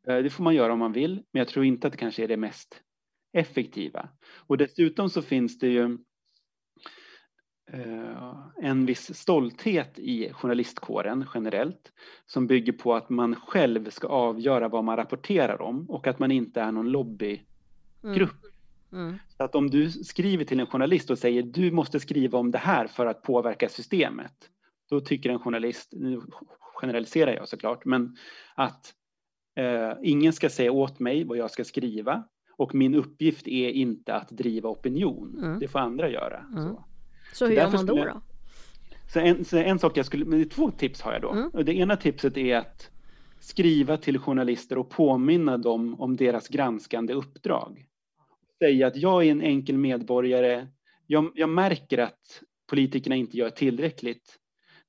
[0.08, 2.24] eh, Det får man göra om man vill, men jag tror inte att det kanske
[2.24, 2.82] är det mest
[3.32, 4.08] effektiva.
[4.36, 5.98] Och dessutom så finns det ju
[7.72, 11.92] eh, en viss stolthet i journalistkåren generellt
[12.26, 16.30] som bygger på att man själv ska avgöra vad man rapporterar om och att man
[16.30, 17.44] inte är någon lobbygrupp.
[18.04, 18.47] Mm.
[18.92, 19.18] Mm.
[19.36, 22.58] Så att om du skriver till en journalist och säger du måste skriva om det
[22.58, 24.34] här för att påverka systemet,
[24.90, 26.20] då tycker en journalist, nu
[26.80, 28.16] generaliserar jag såklart, men
[28.54, 28.94] att
[29.56, 32.24] eh, ingen ska säga åt mig vad jag ska skriva
[32.56, 35.38] och min uppgift är inte att driva opinion.
[35.42, 35.58] Mm.
[35.58, 36.44] Det får andra göra.
[36.52, 36.58] Så.
[36.58, 36.74] Mm.
[37.32, 37.96] Så hur gör man då?
[37.96, 38.22] då?
[39.12, 41.30] Så en, så en sak jag skulle, men två tips har jag då.
[41.30, 41.50] Mm.
[41.64, 42.90] Det ena tipset är att
[43.40, 47.87] skriva till journalister och påminna dem om deras granskande uppdrag.
[48.58, 50.68] Säga att jag är en enkel medborgare.
[51.06, 54.38] Jag, jag märker att politikerna inte gör tillräckligt.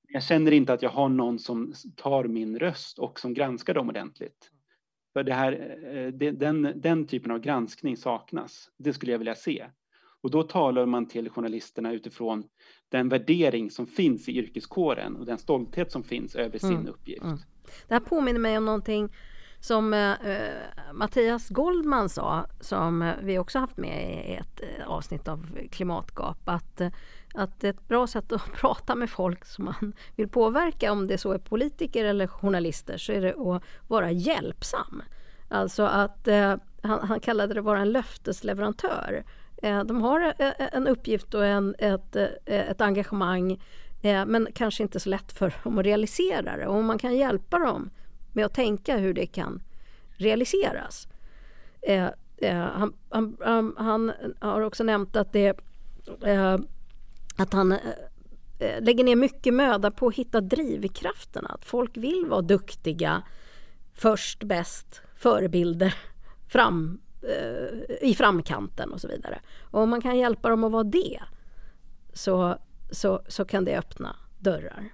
[0.08, 3.89] Jag känner inte att jag har någon som tar min röst och som granskar dem
[3.89, 4.51] ordentligt.
[5.13, 8.69] För det här, eh, den, den typen av granskning saknas.
[8.77, 9.65] Det skulle jag vilja se.
[10.21, 12.43] Och då talar man till journalisterna utifrån
[12.89, 16.88] den värdering som finns i yrkeskåren och den stolthet som finns över sin mm.
[16.88, 17.23] uppgift.
[17.23, 17.38] Mm.
[17.88, 19.10] Det här påminner mig om någonting
[19.60, 20.54] som eh, eh,
[20.93, 26.38] Mattias Goldman sa, som eh, vi också haft med i ett eh, avsnitt av Klimatgap,
[26.45, 26.82] att,
[27.34, 31.32] att ett bra sätt att prata med folk som man vill påverka, om det så
[31.32, 35.02] är politiker eller journalister, så är det att vara hjälpsam.
[35.50, 39.24] Alltså att eh, han, han kallade det vara en löftesleverantör.
[39.63, 43.62] Eh, de har eh, en uppgift och en, ett, ett engagemang
[44.02, 46.67] men kanske inte så lätt för dem att realisera det.
[46.67, 47.89] Och om man kan hjälpa dem
[48.39, 49.62] med att tänka hur det kan
[50.17, 51.08] realiseras.
[51.82, 52.93] Eh, eh, han,
[53.39, 55.60] han, han har också nämnt att, det,
[56.25, 56.58] eh,
[57.38, 57.75] att han
[58.80, 61.49] lägger ner mycket möda på att hitta drivkrafterna.
[61.49, 63.21] Att folk vill vara duktiga,
[63.93, 65.95] först, bäst, förebilder,
[66.47, 69.39] fram, Eh, i framkanten och så vidare.
[69.62, 71.19] Och om man kan hjälpa dem att vara det
[72.13, 72.58] så,
[72.91, 74.89] så, så kan det öppna dörrar.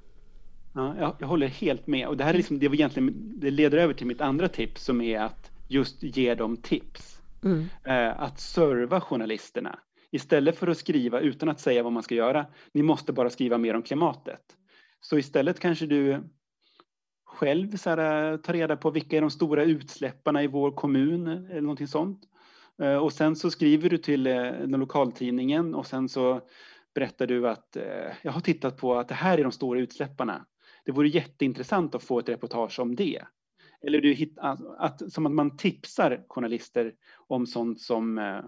[0.75, 3.51] Ja, jag, jag håller helt med och det här är liksom, det, var egentligen, det
[3.51, 7.21] leder över till mitt andra tips som är att just ge dem tips.
[7.43, 7.65] Mm.
[7.83, 9.79] Eh, att serva journalisterna
[10.11, 12.45] istället för att skriva utan att säga vad man ska göra.
[12.71, 14.41] Ni måste bara skriva mer om klimatet.
[15.01, 16.23] Så istället kanske du
[17.25, 21.27] själv så här, eh, ta reda på vilka är de stora utsläpparna i vår kommun
[21.27, 22.21] eller någonting sånt.
[22.81, 26.41] Eh, och sen så skriver du till eh, den lokaltidningen och sen så
[26.93, 27.77] berättar du att
[28.21, 30.45] jag har tittat på att det här är de stora utsläpparna.
[30.85, 33.21] Det vore jätteintressant att få ett reportage om det.
[33.87, 34.37] Eller du hitt,
[34.77, 36.93] att, som att man tipsar journalister
[37.27, 38.41] om sånt som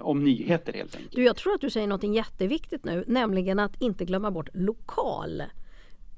[0.00, 1.12] om nyheter helt enkelt.
[1.12, 5.42] Du, jag tror att du säger något jätteviktigt nu, nämligen att inte glömma bort lokal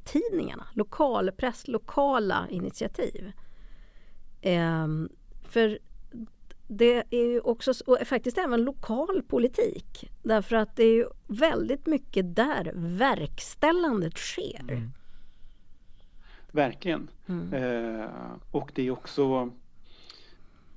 [0.05, 3.33] tidningarna, lokalpress, lokala initiativ.
[4.41, 4.87] Eh,
[5.43, 5.79] för
[6.69, 10.11] det är ju också, och faktiskt även lokal politik.
[10.23, 14.61] Därför att det är ju väldigt mycket där verkställandet sker.
[14.61, 14.93] Mm.
[16.53, 17.11] Verkligen.
[17.27, 17.55] Mm.
[17.55, 18.11] Eh,
[18.51, 19.53] och det är också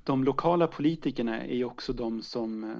[0.03, 2.77] de lokala politikerna är ju också de som eh,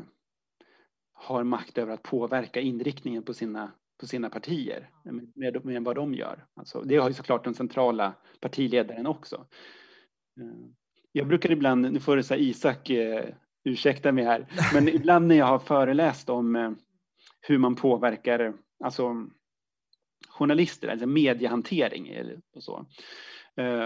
[1.14, 4.90] har makt över att påverka inriktningen på sina på sina partier
[5.36, 6.46] med, med vad de gör.
[6.54, 9.36] Alltså, det har ju såklart den centrala partiledaren också.
[10.42, 10.68] Eh,
[11.12, 13.26] jag brukar ibland, nu får du säga Isak eh,
[13.64, 16.72] ursäkta mig här, men ibland när jag har föreläst om eh,
[17.42, 18.54] hur man påverkar
[18.84, 19.28] alltså,
[20.30, 22.12] journalister, alltså mediehantering
[22.56, 22.86] och så,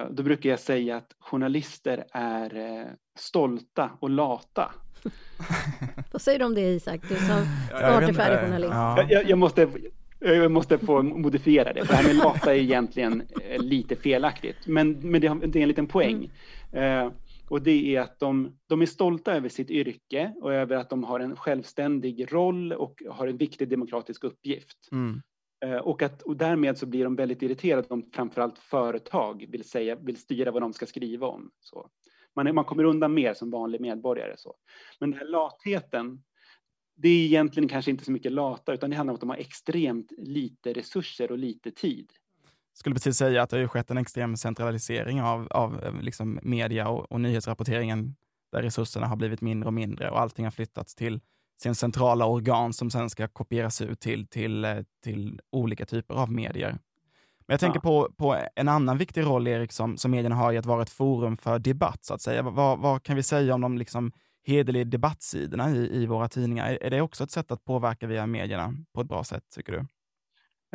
[0.09, 4.71] då brukar jag säga att journalister är stolta och lata.
[6.11, 7.25] Vad säger du om det Isak, du som
[7.69, 8.73] snart är färdig journalist?
[8.73, 9.05] Ja.
[9.09, 9.69] Jag, jag, måste,
[10.19, 14.57] jag måste få modifiera det, för det här med lata är egentligen eh, lite felaktigt.
[14.65, 16.31] Men, men det, det är en liten poäng.
[16.71, 17.11] Mm.
[17.49, 21.03] Och det är att de, de är stolta över sitt yrke och över att de
[21.03, 24.89] har en självständig roll och har en viktig demokratisk uppgift.
[24.91, 25.21] Mm.
[25.65, 29.95] Eh, och, att, och därmed så blir de väldigt irriterade om framförallt företag vill, säga,
[29.95, 31.51] vill styra vad de ska skriva om.
[31.59, 31.89] Så.
[32.35, 34.33] Man, man kommer undan mer som vanlig medborgare.
[34.37, 34.55] Så.
[34.99, 36.23] Men den här latheten
[36.97, 39.37] det är egentligen kanske inte så mycket lata, utan det handlar om att de har
[39.37, 42.11] extremt lite resurser och lite tid.
[42.71, 46.39] Jag skulle precis säga att det har skett en extrem centralisering av, av eh, liksom
[46.43, 48.15] media och, och nyhetsrapporteringen,
[48.51, 51.19] där resurserna har blivit mindre och mindre och allting har flyttats till
[51.61, 56.31] sin centrala organ som sen ska kopieras ut till, till, eh, till olika typer av
[56.31, 56.69] medier.
[57.47, 57.89] Men jag tänker ja.
[57.89, 60.89] på, på en annan viktig roll, Erik, som, som medierna har i att vara ett
[60.89, 62.41] forum för debatt, så att säga.
[62.41, 64.11] Vad, vad kan vi säga om de liksom
[64.47, 66.69] hederlig debattsidorna i, i våra tidningar.
[66.69, 69.71] Är, är det också ett sätt att påverka via medierna på ett bra sätt, tycker
[69.71, 69.85] du?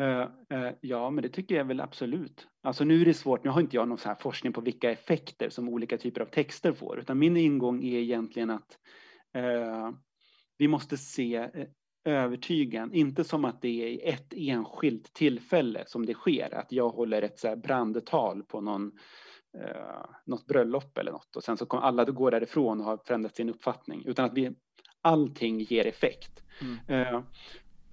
[0.03, 2.47] Uh, uh, ja, men det tycker jag väl absolut.
[2.63, 5.49] Alltså nu är det svårt, nu har inte jag någon så forskning på vilka effekter
[5.49, 8.79] som olika typer av texter får, utan min ingång är egentligen att
[9.37, 9.91] uh,
[10.59, 11.49] vi måste se
[12.05, 16.91] övertygan, inte som att det är i ett enskilt tillfälle som det sker, att jag
[16.91, 18.93] håller ett så här brandtal på någon,
[19.59, 23.37] eh, något bröllop eller något och sen så kommer alla gå därifrån och har förändrat
[23.37, 24.53] sin uppfattning, utan att vi,
[25.01, 26.43] allting ger effekt.
[26.61, 27.07] Mm.
[27.07, 27.23] Eh,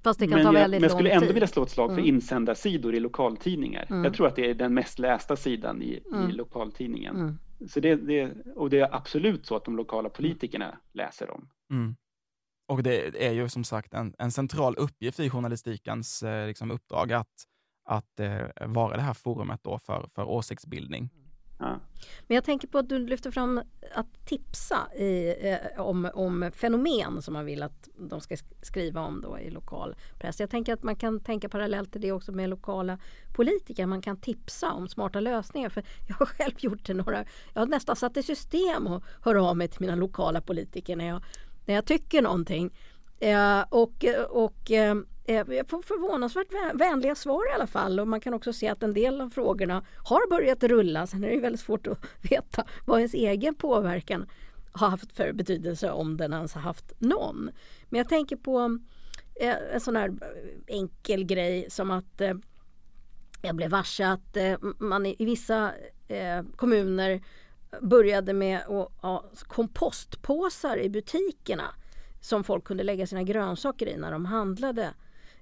[0.03, 1.33] Fast det kan men ta väldigt jag, men jag skulle ändå tid.
[1.33, 2.05] vilja slå ett slag för mm.
[2.05, 3.87] insändarsidor i lokaltidningar.
[3.89, 4.03] Mm.
[4.03, 6.29] Jag tror att det är den mest lästa sidan i, mm.
[6.29, 7.15] i lokaltidningen.
[7.15, 7.37] Mm.
[7.69, 11.49] Så det, det, och det är absolut så att de lokala politikerna läser dem.
[12.69, 17.13] Och det är ju som sagt en, en central uppgift i journalistikens eh, liksom uppdrag
[17.13, 17.45] att,
[17.85, 21.09] att eh, vara det här forumet då för, för åsiktsbildning.
[21.59, 21.79] Ja.
[22.27, 23.61] Men jag tänker på att du lyfter fram
[23.93, 29.21] att tipsa i, eh, om, om fenomen som man vill att de ska skriva om
[29.21, 30.39] då i lokal press.
[30.39, 32.97] Jag tänker att man kan tänka parallellt till det också med lokala
[33.35, 33.85] politiker.
[33.85, 35.69] Man kan tipsa om smarta lösningar.
[35.69, 39.35] För Jag har själv gjort det några, jag har nästan satt i system och hör
[39.49, 41.21] av mig till mina lokala politiker när jag
[41.69, 42.71] när jag tycker någonting.
[43.19, 48.21] Eh, och och eh, eh jag får förvånansvärt vänliga svar i alla fall och man
[48.21, 51.07] kan också se att en del av frågorna har börjat rulla.
[51.07, 51.99] Sen är det väldigt svårt att
[52.31, 54.29] veta vad ens egen påverkan
[54.71, 57.49] har haft för betydelse om den ens har haft någon.
[57.89, 58.79] Men jag tänker på
[59.41, 60.13] eh, en sån här
[60.67, 62.33] enkel grej som att eh,
[63.41, 65.71] jag blev varse att eh, man i, i vissa
[66.07, 67.21] eh, kommuner
[67.81, 71.73] började med att ha kompostpåsar i butikerna
[72.21, 74.93] som folk kunde lägga sina grönsaker i när de handlade.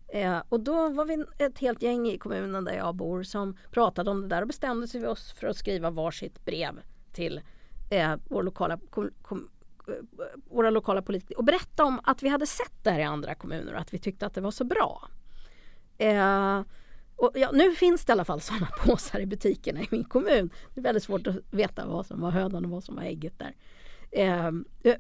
[0.08, 4.12] Eh, och då var vi ett helt gäng i kommunen där jag bor som pratade
[4.12, 6.80] om det där och bestämde sig för oss för att skriva varsitt brev
[7.13, 7.42] till
[7.92, 9.50] eh, vår lokala, kom, kom,
[9.88, 9.94] eh,
[10.50, 13.74] våra lokala politiker och berätta om att vi hade sett det här i andra kommuner
[13.74, 15.10] och att vi tyckte att det var så bra.
[15.98, 16.62] Eh,
[17.17, 20.49] och ja, nu finns det i alla fall sådana påsar i butikerna i min kommun.
[20.73, 23.39] Det är väldigt svårt att veta vad som var hönan och vad som var ägget
[23.39, 23.56] där.
[24.12, 24.51] Eh,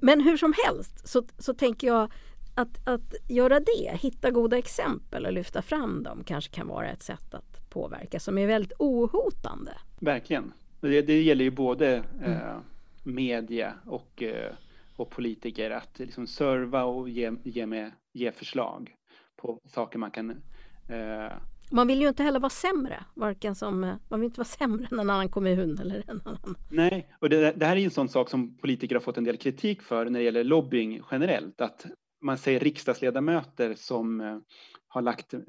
[0.01, 2.11] men hur som helst så, så tänker jag
[2.55, 7.03] att, att göra det, hitta goda exempel och lyfta fram dem kanske kan vara ett
[7.03, 9.71] sätt att påverka som är väldigt ohotande.
[9.99, 10.53] Verkligen.
[10.81, 12.31] Det, det gäller ju både mm.
[12.31, 12.57] eh,
[13.03, 14.53] media och, eh,
[14.95, 18.95] och politiker att liksom serva och ge, ge, med, ge förslag
[19.35, 20.29] på saker man kan
[20.89, 21.31] eh,
[21.71, 24.99] man vill ju inte heller vara sämre, varken som, man vill inte vara sämre än
[24.99, 26.55] en annan kommun eller en annan.
[26.69, 29.23] Nej, och det, det här är ju en sån sak som politiker har fått en
[29.23, 31.85] del kritik för när det gäller lobbying generellt, att
[32.21, 34.37] man säger riksdagsledamöter som eh,
[34.87, 35.39] har lagt eh,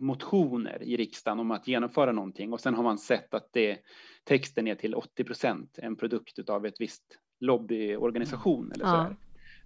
[0.00, 3.78] motioner i riksdagen om att genomföra någonting och sen har man sett att det,
[4.24, 8.90] texten är till 80 procent en produkt av ett visst lobbyorganisation eller så.
[8.90, 9.10] Ja.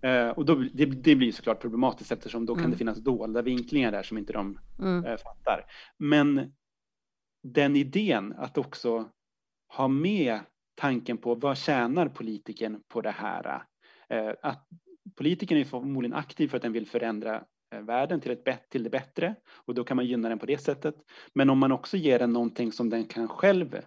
[0.01, 2.63] Eh, och då, det, det, blir såklart problematiskt eftersom då mm.
[2.63, 5.05] kan det finnas dolda vinklingar där som inte de mm.
[5.05, 5.65] eh, fattar.
[5.99, 6.53] Men
[7.43, 9.11] den idén att också
[9.69, 10.41] ha med
[10.75, 13.63] tanken på vad tjänar politiken på det här?
[14.09, 14.69] Eh, att
[15.17, 17.45] politikern är förmodligen aktiv för att den vill förändra
[17.83, 20.95] världen till, ett, till det bättre och då kan man gynna den på det sättet.
[21.35, 23.81] Men om man också ger den någonting som den kan själv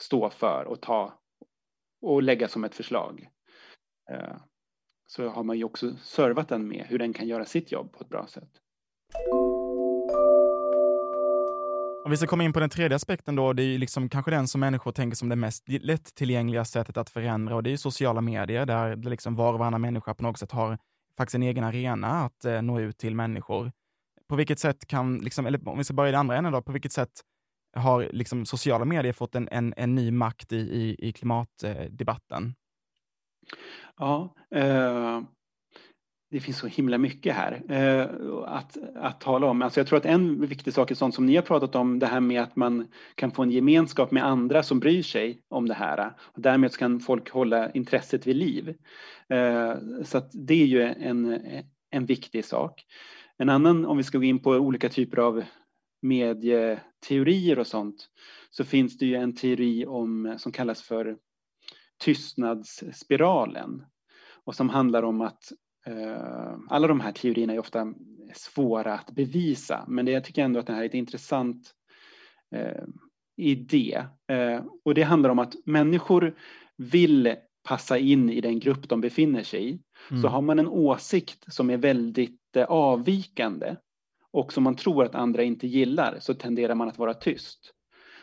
[0.00, 1.18] stå för och ta
[2.02, 3.28] och lägga som ett förslag
[4.10, 4.36] Eh,
[5.06, 8.00] så har man ju också servat den med hur den kan göra sitt jobb på
[8.00, 8.50] ett bra sätt.
[12.04, 14.30] Om vi ska komma in på den tredje aspekten då, det är ju liksom kanske
[14.30, 17.78] den som människor tänker som det mest lättillgängliga sättet att förändra och det är ju
[17.78, 20.78] sociala medier där det liksom var och varannan människa på något sätt har
[21.18, 23.72] faktiskt en egen arena att eh, nå ut till människor.
[24.28, 26.62] På vilket sätt kan, liksom, eller om vi ska börja i den andra änden då,
[26.62, 27.10] på vilket sätt
[27.76, 32.54] har liksom sociala medier fått en, en, en ny makt i, i, i klimatdebatten?
[33.98, 35.20] Ja, eh,
[36.30, 38.06] det finns så himla mycket här eh,
[38.46, 39.62] att, att tala om.
[39.62, 42.06] Alltså jag tror att en viktig sak är sånt som ni har pratat om, det
[42.06, 45.74] här med att man kan få en gemenskap med andra som bryr sig om det
[45.74, 46.12] här.
[46.18, 48.74] Och därmed kan folk hålla intresset vid liv.
[49.28, 51.40] Eh, så att det är ju en,
[51.90, 52.84] en viktig sak.
[53.38, 55.42] En annan, om vi ska gå in på olika typer av
[56.02, 58.08] medieteorier och sånt,
[58.50, 61.16] så finns det ju en teori om, som kallas för
[61.98, 63.84] tystnadsspiralen
[64.44, 65.52] och som handlar om att
[65.86, 67.94] eh, alla de här teorierna är ofta
[68.34, 71.74] svåra att bevisa, men det, jag tycker ändå att det här är ett intressant
[72.54, 72.84] eh,
[73.36, 74.04] idé.
[74.28, 76.38] Eh, och det handlar om att människor
[76.76, 77.34] vill
[77.68, 79.80] passa in i den grupp de befinner sig i.
[80.10, 80.22] Mm.
[80.22, 83.76] Så har man en åsikt som är väldigt eh, avvikande
[84.30, 87.72] och som man tror att andra inte gillar så tenderar man att vara tyst.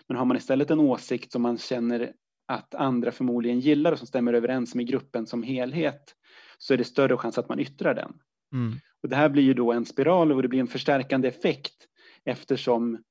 [0.07, 2.13] Men har man istället en åsikt som man känner
[2.45, 6.15] att andra förmodligen gillar och som stämmer överens med gruppen som helhet
[6.57, 8.13] så är det större chans att man yttrar den.
[8.53, 8.73] Mm.
[9.03, 11.87] Och det här blir ju då en spiral och det blir en förstärkande effekt
[12.25, 13.03] eftersom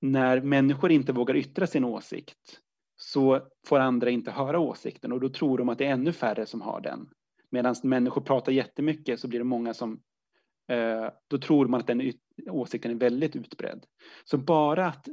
[0.00, 2.60] när människor inte vågar yttra sin åsikt
[2.96, 6.46] så får andra inte höra åsikten och då tror de att det är ännu färre
[6.46, 7.08] som har den.
[7.50, 10.00] Medan människor pratar jättemycket så blir det många som
[10.68, 12.12] eh, då tror man att den
[12.50, 13.86] åsikten är väldigt utbredd.
[14.24, 15.08] Så bara att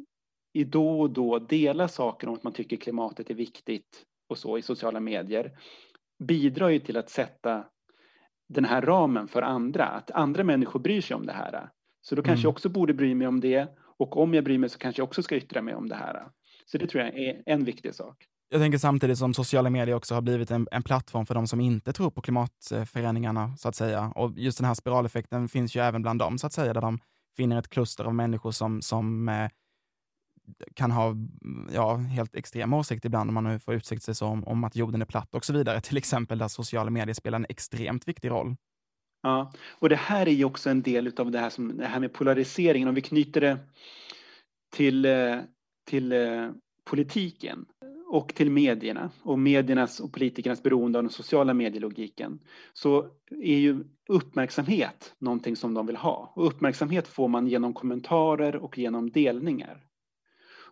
[0.58, 4.58] i då och då dela saker om att man tycker klimatet är viktigt och så
[4.58, 5.52] i sociala medier
[6.24, 7.66] bidrar ju till att sätta
[8.50, 11.70] den här ramen för andra, att andra människor bryr sig om det här.
[12.02, 12.44] Så då kanske mm.
[12.44, 15.08] jag också borde bry mig om det och om jag bryr mig så kanske jag
[15.08, 16.28] också ska yttra mig om det här.
[16.66, 18.16] Så det tror jag är en viktig sak.
[18.50, 21.60] Jag tänker samtidigt som sociala medier också har blivit en, en plattform för de som
[21.60, 24.12] inte tror på klimatförändringarna, så att säga.
[24.16, 27.00] Och just den här spiraleffekten finns ju även bland dem, så att säga, där de
[27.38, 29.50] finner ett kluster av människor som, som eh,
[30.74, 34.44] kan ha mm, ja, helt extrema åsikter ibland, om man nu får utsikt sig som,
[34.44, 37.46] om, att jorden är platt och så vidare, till exempel, där sociala medier spelar en
[37.50, 38.56] extremt viktig roll.
[39.22, 42.00] Ja, och det här är ju också en del av det här, som, det här
[42.00, 43.58] med polariseringen, om vi knyter det
[44.76, 45.40] till, eh,
[45.90, 46.50] till eh,
[46.90, 47.66] politiken
[48.08, 52.40] och till medierna och mediernas och politikernas beroende av den sociala medielogiken
[52.74, 53.08] så
[53.44, 56.34] är ju uppmärksamhet någonting som de vill ha.
[56.36, 59.87] Och uppmärksamhet får man genom kommentarer och genom delningar.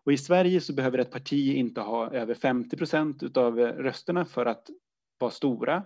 [0.06, 4.46] Och i Sverige så behöver ett parti inte ha över 50 procent av rösterna för
[4.46, 4.70] att
[5.18, 5.84] vara stora,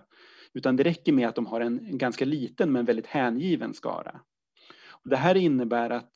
[0.54, 4.20] utan det räcker med att de har en, ganska liten men väldigt hängiven skara.
[4.88, 6.12] Och det här innebär att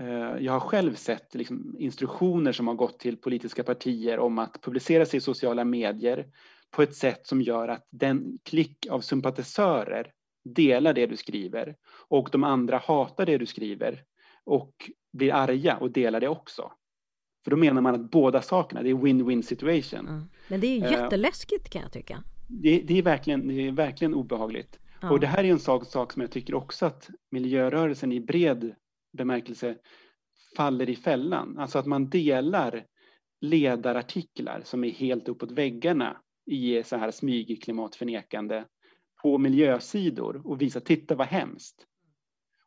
[0.00, 4.60] eh, jag har själv sett liksom, instruktioner som har gått till politiska partier om att
[4.62, 6.26] publicera sig i sociala medier
[6.70, 10.12] på ett sätt som gör att den klick av sympatisörer
[10.44, 11.76] delar det du skriver
[12.08, 14.04] och de andra hatar det du skriver
[14.44, 16.72] och blir arga och delar det också.
[17.44, 20.08] För då menar man att båda sakerna, det är win-win situation.
[20.08, 20.22] Mm.
[20.48, 22.22] Men det är ju eh, jätteläskigt kan jag tycka.
[22.48, 24.78] Det, det, är, verkligen, det är verkligen obehagligt.
[25.00, 25.10] Ja.
[25.10, 28.74] Och det här är en sak, sak som jag tycker också att miljörörelsen i bred
[29.18, 29.76] bemärkelse
[30.56, 31.58] faller i fällan.
[31.58, 32.84] Alltså att man delar
[33.40, 36.16] ledarartiklar som är helt uppåt väggarna
[36.46, 38.64] i så här smygklimatförnekande
[39.22, 41.86] på miljösidor och visar titta vad hemskt.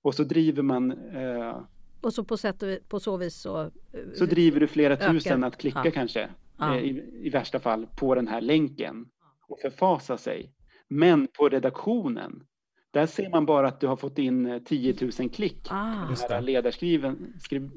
[0.02, 1.62] Och så driver man eh,
[2.04, 3.62] och så på, sätt, på så vis så...
[3.62, 3.70] Eh,
[4.16, 5.14] så driver du flera ökar.
[5.14, 5.92] tusen att klicka ja.
[5.92, 6.76] kanske, ja.
[6.76, 9.06] Eh, I, i värsta fall, på den här länken
[9.48, 10.52] och förfasa sig.
[10.88, 12.44] Men på redaktionen,
[12.92, 15.68] där ser man bara att du har fått in 10 eh, 000 klick.
[15.70, 16.06] Ah.
[16.08, 17.72] På den här ledarskriven, skriv,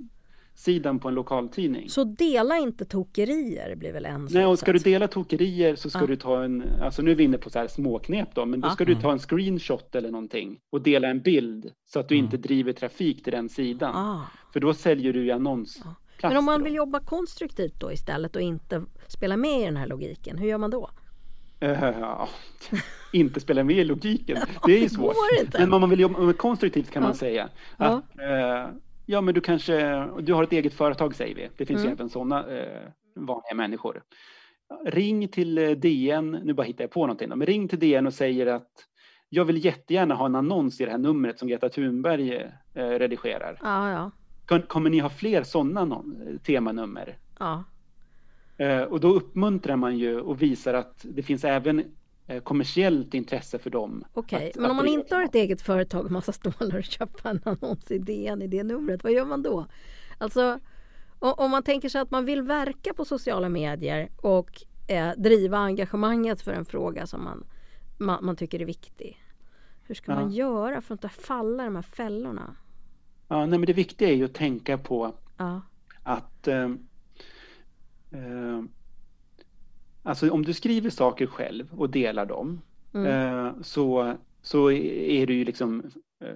[0.57, 1.91] sidan på en lokaltidning.
[1.91, 6.05] Så dela inte tokerier blir väl en Nej, och ska du dela tokerier så ska
[6.05, 6.07] ah.
[6.07, 8.69] du ta en, alltså nu är vi inne på så här småknep då, men då
[8.69, 8.71] ah.
[8.71, 12.25] ska du ta en screenshot eller någonting och dela en bild så att du mm.
[12.25, 13.97] inte driver trafik till den sidan.
[13.97, 14.21] Ah.
[14.53, 15.83] För då säljer du ju annons.
[15.85, 15.95] Ah.
[16.23, 19.87] Men om man vill jobba konstruktivt då istället och inte spela med i den här
[19.87, 20.91] logiken, hur gör man då?
[21.65, 22.29] Uh,
[23.13, 25.17] inte spela med i logiken, det är ju svårt.
[25.53, 28.77] Men om man vill jobba konstruktivt kan man säga att uh,
[29.07, 31.49] Ja, men du kanske, du har ett eget företag säger vi.
[31.57, 31.91] Det finns mm.
[31.91, 34.03] ju även sådana eh, vanliga människor.
[34.85, 38.15] Ring till eh, DN, nu bara hittar jag på någonting, men ring till DN och
[38.15, 38.71] säger att
[39.29, 42.35] jag vill jättegärna ha en annons i det här numret som Greta Thunberg
[42.75, 43.59] eh, redigerar.
[43.63, 44.61] Ja, ja.
[44.61, 46.05] Kommer ni ha fler sådana
[46.43, 47.19] temanummer?
[47.39, 47.65] Ja.
[48.57, 51.85] Eh, och då uppmuntrar man ju och visar att det finns även Eh,
[52.45, 54.05] kommersiellt intresse för dem.
[54.13, 54.63] Okej, okay.
[54.63, 57.91] men om man inte har ett eget företag och massa stålar och köpa en annons
[57.91, 59.67] i DN i det numret, vad gör man då?
[60.19, 60.61] Alltså,
[61.19, 66.43] om man tänker sig att man vill verka på sociala medier och eh, driva engagemanget
[66.43, 67.45] för en fråga som man,
[67.99, 69.23] man, man tycker är viktig.
[69.83, 70.21] Hur ska ja.
[70.21, 72.57] man göra för att inte falla i de här fällorna?
[73.29, 75.61] Ja, nej, men det viktiga är ju att tänka på ja.
[76.03, 76.71] att eh,
[78.11, 78.63] eh,
[80.07, 82.63] Alltså om du skriver saker själv och delar dem
[82.95, 83.07] mm.
[83.07, 85.83] eh, så, så är det ju liksom
[86.25, 86.35] eh,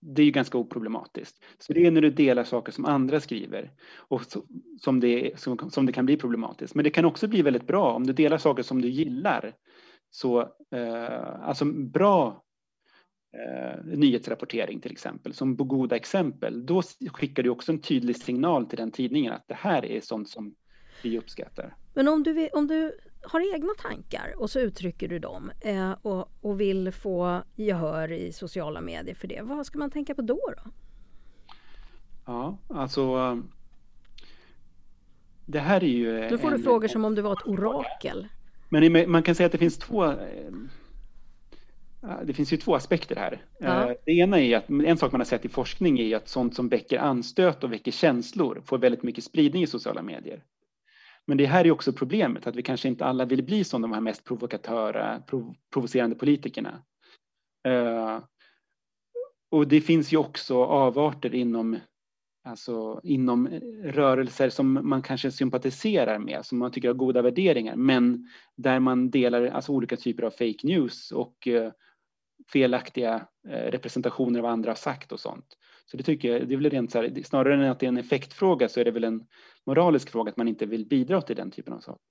[0.00, 1.44] det är ju ganska oproblematiskt.
[1.58, 4.42] Så det är när du delar saker som andra skriver och så,
[4.80, 6.74] som, det, som, som det kan bli problematiskt.
[6.74, 9.54] Men det kan också bli väldigt bra om du delar saker som du gillar.
[10.10, 12.42] Så eh, alltså bra
[13.36, 18.78] eh, nyhetsrapportering till exempel, som goda exempel, då skickar du också en tydlig signal till
[18.78, 20.54] den tidningen att det här är sånt som
[21.02, 21.76] vi uppskattar.
[21.94, 26.30] Men om du, om du har egna tankar och så uttrycker du dem eh, och,
[26.40, 30.40] och vill få gehör i sociala medier för det, vad ska man tänka på då?
[30.56, 30.70] då?
[32.26, 33.42] Ja, alltså
[35.46, 36.28] det här är ju...
[36.28, 38.28] Då får en, du frågor som om du var ett orakel.
[38.68, 40.16] Men man kan säga att det finns två eh,
[42.24, 43.42] det finns ju två aspekter här.
[43.58, 43.90] Ja.
[43.90, 46.54] Eh, det ena är att en sak man har sett i forskning är att sånt
[46.54, 50.42] som väcker anstöt och väcker känslor får väldigt mycket spridning i sociala medier.
[51.28, 53.92] Men det här är också problemet, att vi kanske inte alla vill bli som de
[53.92, 56.82] här mest provokatöra, prov, provocerande politikerna.
[57.68, 58.20] Uh,
[59.50, 61.76] och det finns ju också avarter inom,
[62.44, 63.48] alltså, inom
[63.84, 69.10] rörelser som man kanske sympatiserar med, som man tycker har goda värderingar, men där man
[69.10, 71.72] delar alltså, olika typer av fake news och eh,
[72.52, 75.57] felaktiga eh, representationer av vad andra har sagt och sånt.
[75.90, 77.88] Så det tycker jag, det är väl rent så här, snarare än att det är
[77.88, 79.26] en effektfråga så är det väl en
[79.66, 82.02] moralisk fråga att man inte vill bidra till den typen av saker.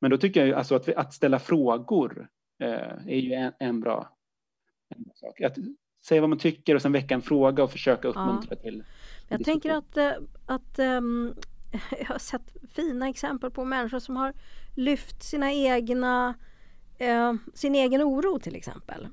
[0.00, 2.28] Men då tycker jag alltså att, att ställa frågor
[2.62, 2.68] eh,
[3.06, 4.16] är ju en, en, bra,
[4.96, 5.40] en, sak.
[5.40, 5.56] Att
[6.06, 8.56] säga vad man tycker och sen väcka en fråga och försöka uppmuntra ja.
[8.56, 8.84] till.
[9.28, 10.12] Jag tänker att, eh,
[10.46, 11.34] att um,
[11.98, 14.32] jag har sett fina exempel på människor som har
[14.76, 16.34] lyft sina egna,
[16.98, 19.08] eh, sin egen oro till exempel.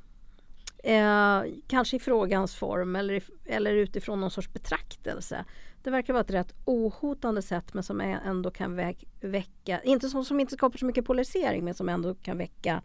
[0.83, 5.45] Eh, kanske i frågans form eller, eller utifrån någon sorts betraktelse.
[5.83, 8.75] Det verkar vara ett rätt ohotande sätt men som ändå kan
[9.21, 12.81] väcka, inte som, som inte skapar så mycket polarisering men som ändå kan väcka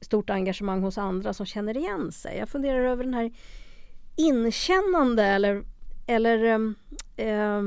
[0.00, 2.38] stort engagemang hos andra som känner igen sig.
[2.38, 3.32] Jag funderar över den här
[4.16, 5.64] inkännande eller,
[6.06, 6.74] eller
[7.16, 7.62] eh,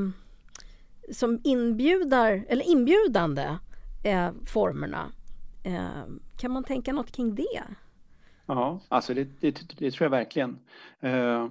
[1.12, 3.58] som inbjudar, eller inbjudande
[4.04, 5.12] eh, formerna.
[5.64, 6.04] Eh,
[6.38, 7.64] kan man tänka något kring det?
[8.54, 10.60] Ja, alltså det, det, det tror jag verkligen.
[11.04, 11.50] Uh,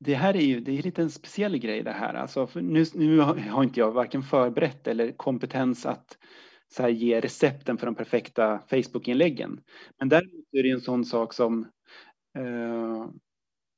[0.00, 2.14] det här är ju det är lite en speciell grej det här.
[2.14, 6.18] Alltså, nu, nu har inte jag varken förberett eller kompetens att
[6.68, 9.60] så här, ge recepten för de perfekta Facebook-inläggen.
[9.98, 11.60] Men däremot är det en sån sak som,
[12.38, 13.06] uh,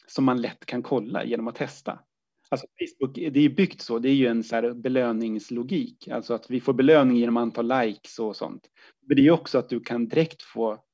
[0.07, 2.01] som man lätt kan kolla genom att testa.
[2.49, 6.51] Alltså Facebook, det är byggt så, det är ju en så här belöningslogik, alltså att
[6.51, 8.63] vi får belöning genom antal likes och sånt.
[9.07, 10.85] Men det är också att du kan direkt få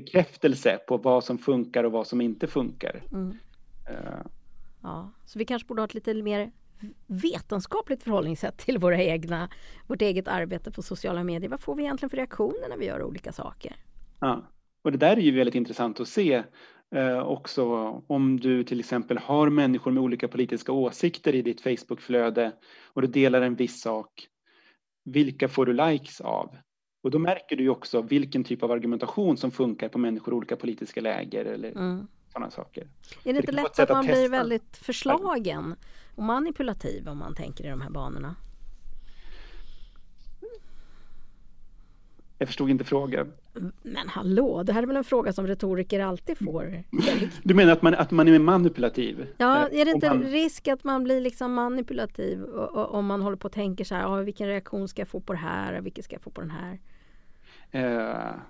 [0.00, 3.02] bekräftelse på vad som funkar och vad som inte funkar.
[3.12, 3.28] Mm.
[3.90, 4.26] Uh.
[4.82, 6.50] Ja, så vi kanske borde ha ett lite mer
[7.06, 9.48] vetenskapligt förhållningssätt till våra egna,
[9.86, 11.50] vårt eget arbete på sociala medier.
[11.50, 13.76] Vad får vi egentligen för reaktioner när vi gör olika saker?
[14.20, 14.48] Ja,
[14.82, 16.42] och det där är ju väldigt intressant att se
[16.94, 17.64] eh, också
[18.06, 22.52] om du till exempel har människor med olika politiska åsikter i ditt Facebookflöde
[22.92, 24.28] och du delar en viss sak.
[25.04, 26.56] Vilka får du likes av?
[27.02, 30.36] Och då märker du ju också vilken typ av argumentation som funkar på människor i
[30.36, 32.06] olika politiska läger eller mm.
[32.32, 32.88] sådana saker.
[33.24, 35.74] Är det inte lätt att man blir väldigt förslagen
[36.14, 38.36] och manipulativ om man tänker i de här banorna?
[42.38, 43.32] Jag förstod inte frågan.
[43.82, 46.82] Men hallå, det här är väl en fråga som retoriker alltid får?
[47.42, 49.26] Du menar att man, att man är manipulativ?
[49.38, 50.22] Ja, är det inte man...
[50.22, 52.44] risk att man blir liksom manipulativ
[52.74, 55.32] om man håller på och tänker så här, ah, vilken reaktion ska jag få på
[55.32, 56.78] det här vilken ska jag få på den här?
[57.74, 58.40] Uh,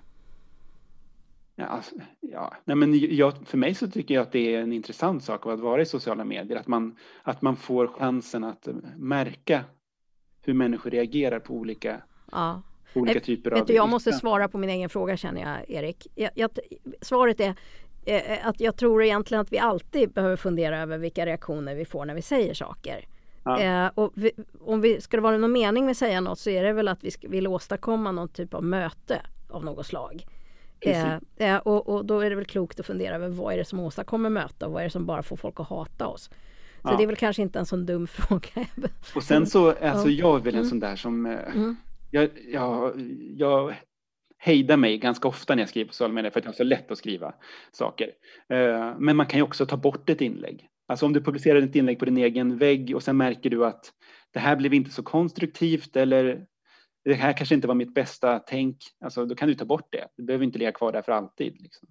[1.55, 2.53] ja, alltså, ja.
[2.65, 5.59] Nej, men jag, för mig så tycker jag att det är en intressant sak att
[5.59, 9.63] vara i sociala medier, att man, att man får chansen att märka
[10.41, 12.01] hur människor reagerar på olika
[12.31, 12.61] ja
[12.93, 13.67] olika typer vet av...
[13.67, 16.07] Du, jag måste svara på min egen fråga känner jag Erik.
[16.15, 16.49] Jag, jag,
[17.01, 17.55] svaret är
[18.05, 22.05] eh, att jag tror egentligen att vi alltid behöver fundera över vilka reaktioner vi får
[22.05, 23.05] när vi säger saker.
[23.43, 23.59] Ja.
[23.59, 24.31] Eh, och vi,
[24.61, 26.87] om vi, ska det vara någon mening med att säga något så är det väl
[26.87, 30.25] att vi vill åstadkomma någon typ av möte av något slag.
[30.79, 33.65] Eh, eh, och, och, då är det väl klokt att fundera över vad är det
[33.65, 36.29] som åstadkommer möte och vad är det som bara får folk att hata oss.
[36.81, 36.97] Så ja.
[36.97, 38.65] det är väl kanske inte en sån dum fråga.
[39.15, 40.69] och sen så, alltså jag är väl en mm.
[40.69, 41.77] sån där som eh, mm
[42.11, 42.93] jag, jag,
[43.35, 43.75] jag
[44.37, 46.63] hejdar mig ganska ofta när jag skriver på sociala medier för att jag har så
[46.63, 47.33] lätt att skriva
[47.71, 48.11] saker.
[48.49, 50.67] Eh, men man kan ju också ta bort ett inlägg.
[50.87, 53.93] Alltså om du publicerar ett inlägg på din egen vägg och sen märker du att
[54.33, 56.45] det här blev inte så konstruktivt eller
[57.05, 58.77] det här kanske inte var mitt bästa tänk.
[58.99, 60.07] Alltså då kan du ta bort det.
[60.17, 61.61] Du behöver inte ligga kvar där för alltid.
[61.61, 61.87] Liksom.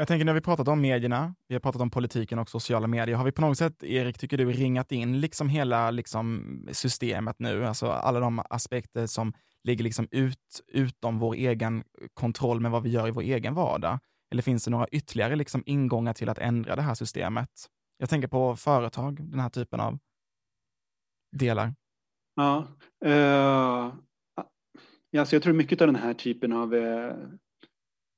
[0.00, 3.16] Jag tänker när vi pratat om medierna, vi har pratat om politiken och sociala medier,
[3.16, 7.66] har vi på något sätt, Erik, tycker du, ringat in liksom hela liksom, systemet nu?
[7.66, 9.32] Alltså alla de aspekter som
[9.64, 11.84] ligger liksom ut, utom vår egen
[12.14, 13.98] kontroll med vad vi gör i vår egen vardag?
[14.30, 17.50] Eller finns det några ytterligare liksom ingångar till att ändra det här systemet?
[17.98, 19.98] Jag tänker på företag, den här typen av
[21.36, 21.74] delar.
[22.34, 22.66] Ja,
[23.06, 23.94] uh,
[25.18, 27.14] alltså jag tror mycket av den här typen av uh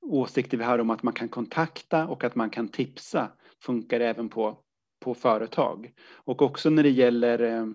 [0.03, 3.33] åsikter vi har om att man kan kontakta och att man kan tipsa
[3.63, 4.59] funkar även på,
[5.01, 5.93] på företag.
[6.25, 7.67] Och också när det gäller eh,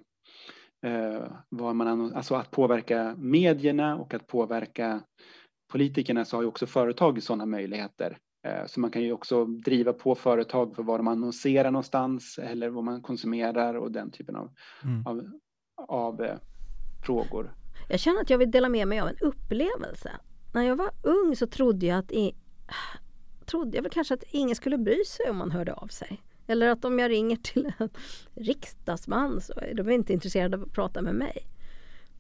[0.92, 5.02] eh vad man, alltså att påverka medierna och att påverka
[5.72, 8.18] politikerna så har ju också företag sådana möjligheter.
[8.48, 12.70] Eh, så man kan ju också driva på företag för var de annonserar någonstans eller
[12.70, 14.50] vad man konsumerar och den typen av,
[14.84, 15.08] mm.
[15.08, 15.32] av,
[15.88, 16.38] av eh,
[17.06, 17.54] frågor.
[17.90, 20.12] Jag känner att jag vill dela med mig av en upplevelse
[20.54, 22.36] när jag var ung så trodde jag att i,
[23.46, 26.22] trodde jag väl kanske att ingen skulle bry sig om man hörde av sig.
[26.48, 27.90] Eller att om jag ringer till en
[28.36, 31.48] riksdagsman så är de inte intresserade av att prata med mig.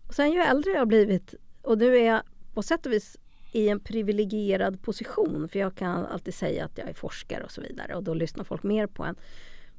[0.08, 2.22] Och sen ju äldre jag har blivit och nu är jag
[2.54, 3.18] på sätt och vis
[3.52, 7.62] i en privilegierad position för jag kan alltid säga att jag är forskare och så
[7.62, 9.16] vidare och då lyssnar folk mer på en.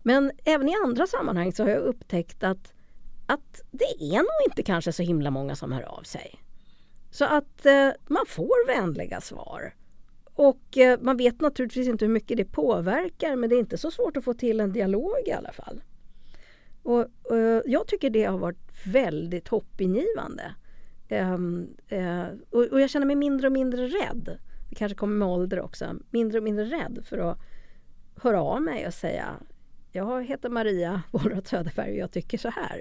[0.02, 2.72] Men även i andra sammanhang så har jag upptäckt att,
[3.26, 6.40] att det är nog inte kanske så himla många som hör av sig.
[7.10, 9.74] Så att eh, man får vänliga svar.
[10.34, 13.90] Och eh, man vet naturligtvis inte hur mycket det påverkar men det är inte så
[13.90, 15.82] svårt att få till en dialog i alla fall.
[16.82, 20.54] Och, och jag tycker det har varit väldigt hoppingivande.
[21.10, 24.38] Um, uh, och, och, jag känner mig mindre och mindre rädd.
[24.68, 25.96] Det kanske kommer med ålder också.
[26.10, 27.38] Mindre och mindre rädd för att
[28.16, 29.34] höra av mig och säga
[29.92, 32.80] Jag heter Maria Wollratz Söderberg och jag tycker så här.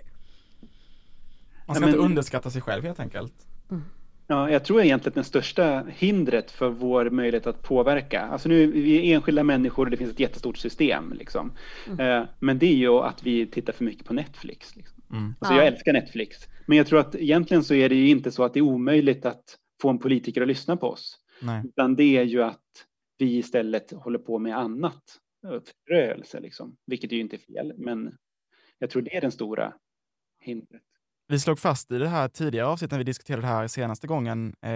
[1.65, 3.47] Man ska inte underskatta sig själv helt enkelt.
[3.69, 3.83] Mm.
[4.29, 8.71] Ja, jag tror egentligen att det största hindret för vår möjlighet att påverka, alltså nu
[8.71, 11.51] vi är enskilda människor och det finns ett jättestort system liksom.
[11.87, 11.99] Mm.
[11.99, 14.75] Eh, men det är ju att vi tittar för mycket på Netflix.
[14.75, 15.03] Liksom.
[15.11, 15.35] Mm.
[15.39, 18.43] Alltså jag älskar Netflix, men jag tror att egentligen så är det ju inte så
[18.43, 21.19] att det är omöjligt att få en politiker att lyssna på oss.
[21.41, 21.61] Nej.
[21.65, 22.85] Utan det är ju att
[23.17, 25.03] vi istället håller på med annat,
[25.89, 28.15] rörelse liksom, vilket är ju inte fel, men
[28.79, 29.73] jag tror det är den stora
[30.41, 30.81] hindret.
[31.29, 34.55] Vi slog fast i det här tidigare avsnittet när vi diskuterade det här senaste gången,
[34.61, 34.71] eh,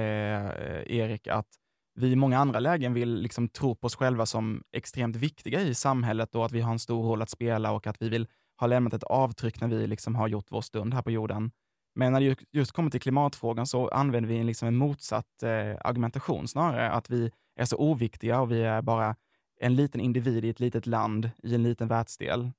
[0.98, 1.48] Erik, att
[1.96, 5.76] vi i många andra lägen vill liksom tro på oss själva som extremt viktiga i
[5.76, 8.28] samhället och att vi har en stor roll att spela och att vi vill
[8.60, 11.52] ha lämnat ett avtryck när vi liksom har gjort vår stund här på jorden.
[11.96, 16.48] Men när det just kommer till klimatfrågan så använder vi liksom en motsatt eh, argumentation
[16.48, 19.16] snarare, att vi är så oviktiga och vi är bara
[19.60, 22.52] en liten individ i ett litet land i en liten världsdel.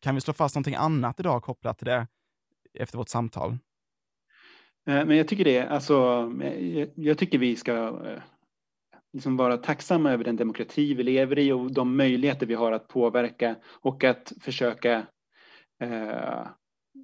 [0.00, 2.06] Kan vi slå fast någonting annat idag kopplat till det?
[2.74, 3.50] Efter vårt samtal?
[4.86, 7.74] Eh, men jag tycker det, alltså, eh, jag tycker vi ska
[8.06, 8.22] eh,
[9.12, 12.88] liksom vara tacksamma över den demokrati vi lever i och de möjligheter vi har att
[12.88, 15.06] påverka och att försöka
[15.82, 16.46] eh,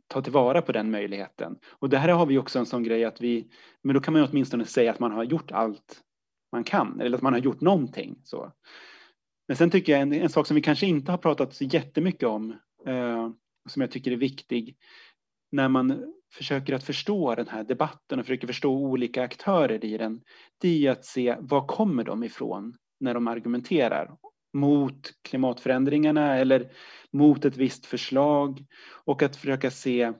[0.06, 1.58] ta tillvara på den möjligheten.
[1.70, 3.50] Och det här har vi också en sån grej att vi,
[3.82, 6.02] men då kan man åtminstone säga att man har gjort allt
[6.52, 8.20] man kan eller att man har gjort någonting.
[8.24, 8.52] Så.
[9.48, 12.28] Men sen tycker jag en, en sak som vi kanske inte har pratat så jättemycket
[12.28, 12.50] om,
[12.86, 13.30] eh,
[13.68, 14.76] som jag tycker är viktig,
[15.51, 20.20] när man försöker att förstå den här debatten och försöker förstå olika aktörer i den,
[20.59, 24.16] det är att se var kommer de ifrån när de argumenterar
[24.53, 26.70] mot klimatförändringarna eller
[27.11, 28.64] mot ett visst förslag
[29.05, 30.12] och att försöka se,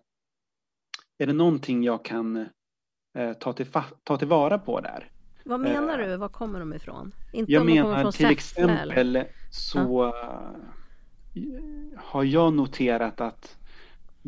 [1.19, 2.37] är det någonting jag kan
[3.19, 3.67] eh, ta, till,
[4.05, 5.11] ta tillvara på där?
[5.45, 6.17] Vad menar eh, du?
[6.17, 7.13] Var kommer de ifrån?
[7.33, 9.27] Inte jag menar till exempel eller?
[9.51, 10.55] så ja.
[11.97, 13.59] har jag noterat att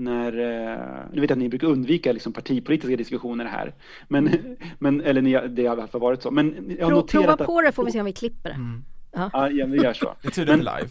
[0.00, 3.74] när, eh, nu vet jag att ni brukar undvika liksom partipolitiska diskussioner här,
[4.08, 4.56] men, mm.
[4.78, 6.30] men eller ni, det har i alla fall varit så.
[6.30, 8.54] Men jag har Prov, noterat prova på det får vi se om vi klipper det.
[8.54, 8.84] Mm.
[9.12, 9.50] Ja.
[9.50, 10.14] ja, vi gör så.
[10.22, 10.88] Det är tydligen live.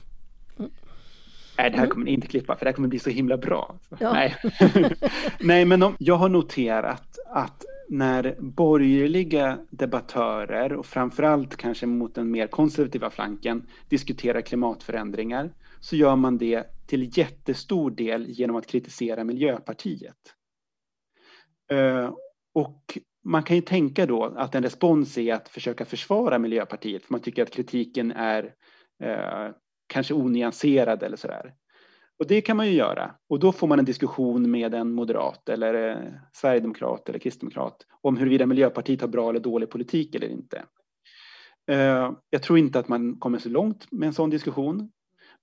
[1.57, 3.75] Nej, det här kommer ni inte klippa för det här kommer bli så himla bra.
[3.99, 4.13] Ja.
[4.13, 4.35] Nej.
[5.39, 12.31] Nej, men om, jag har noterat att när borgerliga debattörer och framförallt kanske mot den
[12.31, 15.49] mer konservativa flanken diskuterar klimatförändringar
[15.79, 20.35] så gör man det till jättestor del genom att kritisera Miljöpartiet.
[21.71, 22.13] Eh,
[22.53, 27.13] och man kan ju tänka då att en respons är att försöka försvara Miljöpartiet för
[27.13, 28.53] man tycker att kritiken är
[29.03, 29.53] eh,
[29.87, 31.53] kanske onyanserad eller sådär.
[32.19, 35.49] Och det kan man ju göra och då får man en diskussion med en moderat
[35.49, 40.63] eller eh, sverigedemokrat eller kristdemokrat om huruvida Miljöpartiet har bra eller dålig politik eller inte.
[41.71, 44.91] Eh, jag tror inte att man kommer så långt med en sån diskussion.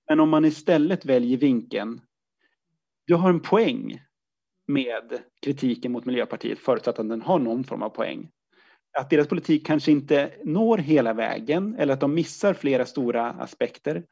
[0.09, 2.01] Men om man istället väljer vinkeln,
[3.07, 4.01] du har en poäng
[4.67, 8.29] med kritiken mot Miljöpartiet förutsatt att den har någon form av poäng.
[8.97, 14.05] Att deras politik kanske inte når hela vägen eller att de missar flera stora aspekter.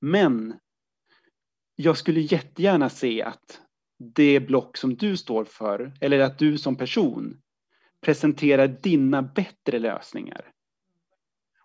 [0.00, 0.54] Men
[1.76, 3.60] jag skulle jättegärna se att
[3.98, 7.40] det block som du står för eller att du som person
[8.00, 10.53] presenterar dina bättre lösningar.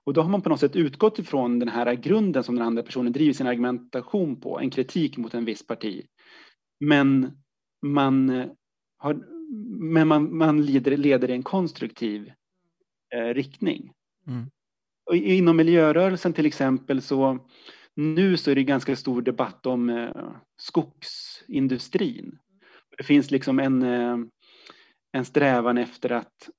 [0.10, 2.84] Och då har man på något sätt utgått ifrån den här grunden som den andra
[2.84, 6.06] personen driver sin argumentation på, en kritik mot en viss parti.
[6.80, 7.32] Men
[7.86, 8.30] man,
[8.98, 9.14] har,
[9.80, 12.32] men man, man leder, leder i en konstruktiv
[13.16, 13.92] eh, riktning.
[14.28, 14.46] Mm.
[15.06, 17.48] Och inom miljörörelsen till exempel så
[17.96, 20.32] nu så är det ganska stor debatt om eh,
[20.62, 22.40] skogsindustrin.
[22.98, 24.18] Det finns liksom en, eh,
[25.12, 26.50] en strävan efter att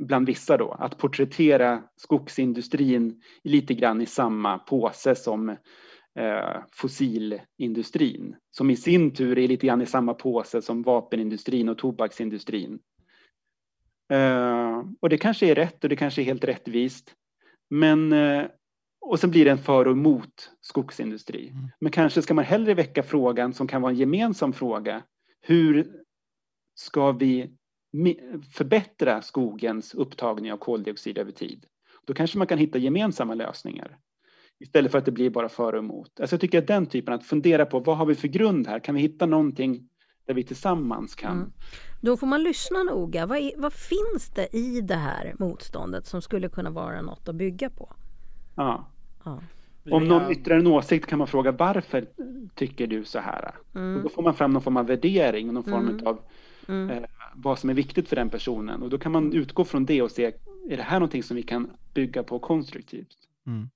[0.00, 5.48] bland vissa då, att porträttera skogsindustrin lite grann i samma påse som
[6.18, 11.78] eh, fossilindustrin, som i sin tur är lite grann i samma påse som vapenindustrin och
[11.78, 12.78] tobaksindustrin.
[14.12, 17.14] Eh, och det kanske är rätt och det kanske är helt rättvist.
[17.70, 18.44] Men, eh,
[19.00, 21.48] och sen blir det en för och emot skogsindustri.
[21.48, 21.68] Mm.
[21.80, 25.02] Men kanske ska man hellre väcka frågan som kan vara en gemensam fråga.
[25.40, 25.86] Hur
[26.74, 27.56] ska vi
[28.52, 31.66] förbättra skogens upptagning av koldioxid över tid.
[32.06, 33.98] Då kanske man kan hitta gemensamma lösningar
[34.62, 36.20] istället för att det blir bara för och emot.
[36.20, 38.78] Alltså jag tycker att den typen, att fundera på vad har vi för grund här?
[38.78, 39.88] Kan vi hitta någonting
[40.26, 41.36] där vi tillsammans kan...
[41.36, 41.52] Mm.
[42.00, 43.26] Då får man lyssna noga.
[43.26, 47.34] Vad, är, vad, finns det i det här motståndet som skulle kunna vara något att
[47.34, 47.92] bygga på?
[48.56, 48.88] Ja.
[49.24, 49.40] ja.
[49.90, 52.06] Om någon yttrar en åsikt kan man fråga varför
[52.54, 53.54] tycker du så här?
[53.74, 53.96] Mm.
[53.96, 56.06] Och då får man fram någon form av värdering, någon form mm.
[56.06, 56.18] av
[56.68, 56.90] mm.
[56.90, 57.02] eh,
[57.34, 58.82] vad som är viktigt för den personen.
[58.82, 60.32] Och då kan man utgå från det och se,
[60.70, 63.16] är det här någonting som vi kan bygga på konstruktivt?
[63.46, 63.70] Mm.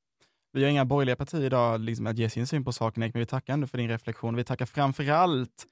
[0.52, 3.26] Vi har inga borgerliga partier idag liksom, att ge sin syn på saken, men vi
[3.26, 4.36] tackar ändå för din reflektion.
[4.36, 5.66] Vi tackar framför allt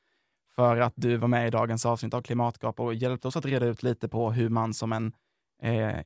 [0.54, 3.66] för att du var med i dagens avsnitt av Klimatgap och hjälpte oss att reda
[3.66, 5.12] ut lite på hur man som en
[5.62, 6.02] eh, eh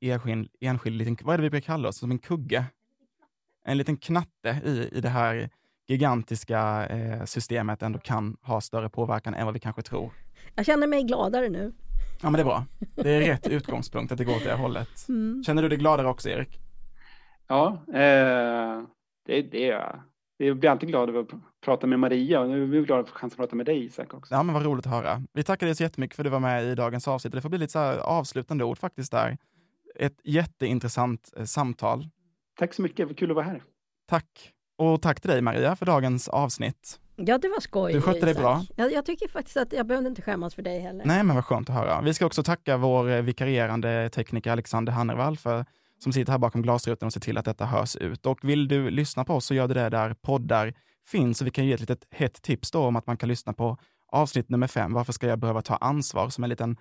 [0.00, 2.64] enskild, enskild liten, vad är det vi brukar kalla oss, som en kugge?
[3.64, 5.50] En liten knatte i, i det här
[5.88, 10.12] gigantiska eh, systemet ändå kan ha större påverkan än vad vi kanske tror.
[10.54, 11.72] Jag känner mig gladare nu.
[12.22, 12.64] Ja men det är bra.
[12.94, 15.08] Det är rätt utgångspunkt att det går åt det hållet.
[15.08, 15.44] Mm.
[15.44, 16.60] Känner du dig gladare också Erik?
[17.48, 18.82] Ja, eh,
[19.26, 20.00] det, det är jag.
[20.36, 21.28] Jag blir alltid glad över att
[21.64, 24.14] prata med Maria och nu är vi glada för chansen att prata med dig Isak
[24.14, 24.34] också.
[24.34, 25.22] Ja men vad roligt att höra.
[25.32, 27.32] Vi tackar dig så jättemycket för att du var med i dagens avsnitt.
[27.32, 29.38] Det får bli lite så avslutande ord faktiskt där.
[29.94, 32.08] Ett jätteintressant eh, samtal.
[32.58, 33.62] Tack så mycket, vad kul att vara här.
[34.08, 34.52] Tack.
[34.78, 37.00] Och tack till dig Maria för dagens avsnitt.
[37.26, 37.92] Ja, det var skoj.
[37.92, 38.64] Du skötte dig bra.
[38.76, 41.04] Jag, jag, tycker faktiskt att jag behövde inte skämmas för dig heller.
[41.04, 42.00] Nej, men vad skönt att höra.
[42.00, 45.64] Vi ska också tacka vår eh, vikarierande tekniker Alexander Hannervall för
[45.98, 48.26] som sitter här bakom glasrutan och ser till att detta hörs ut.
[48.26, 50.74] Och vill du lyssna på oss så gör du det där poddar
[51.06, 51.40] finns.
[51.40, 53.76] Och vi kan ge ett litet hett tips då om att man kan lyssna på
[54.12, 54.92] avsnitt nummer fem.
[54.92, 56.28] Varför ska jag behöva ta ansvar?
[56.28, 56.76] Som en liten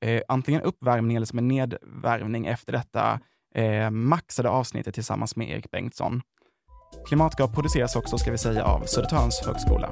[0.00, 3.20] eh, antingen uppvärmning eller som en nedvärmning efter detta
[3.54, 6.22] eh, maxade avsnittet tillsammans med Erik Bengtsson.
[7.06, 9.90] Klimatgap produceras också, ska vi säga, av Södertörns högskola.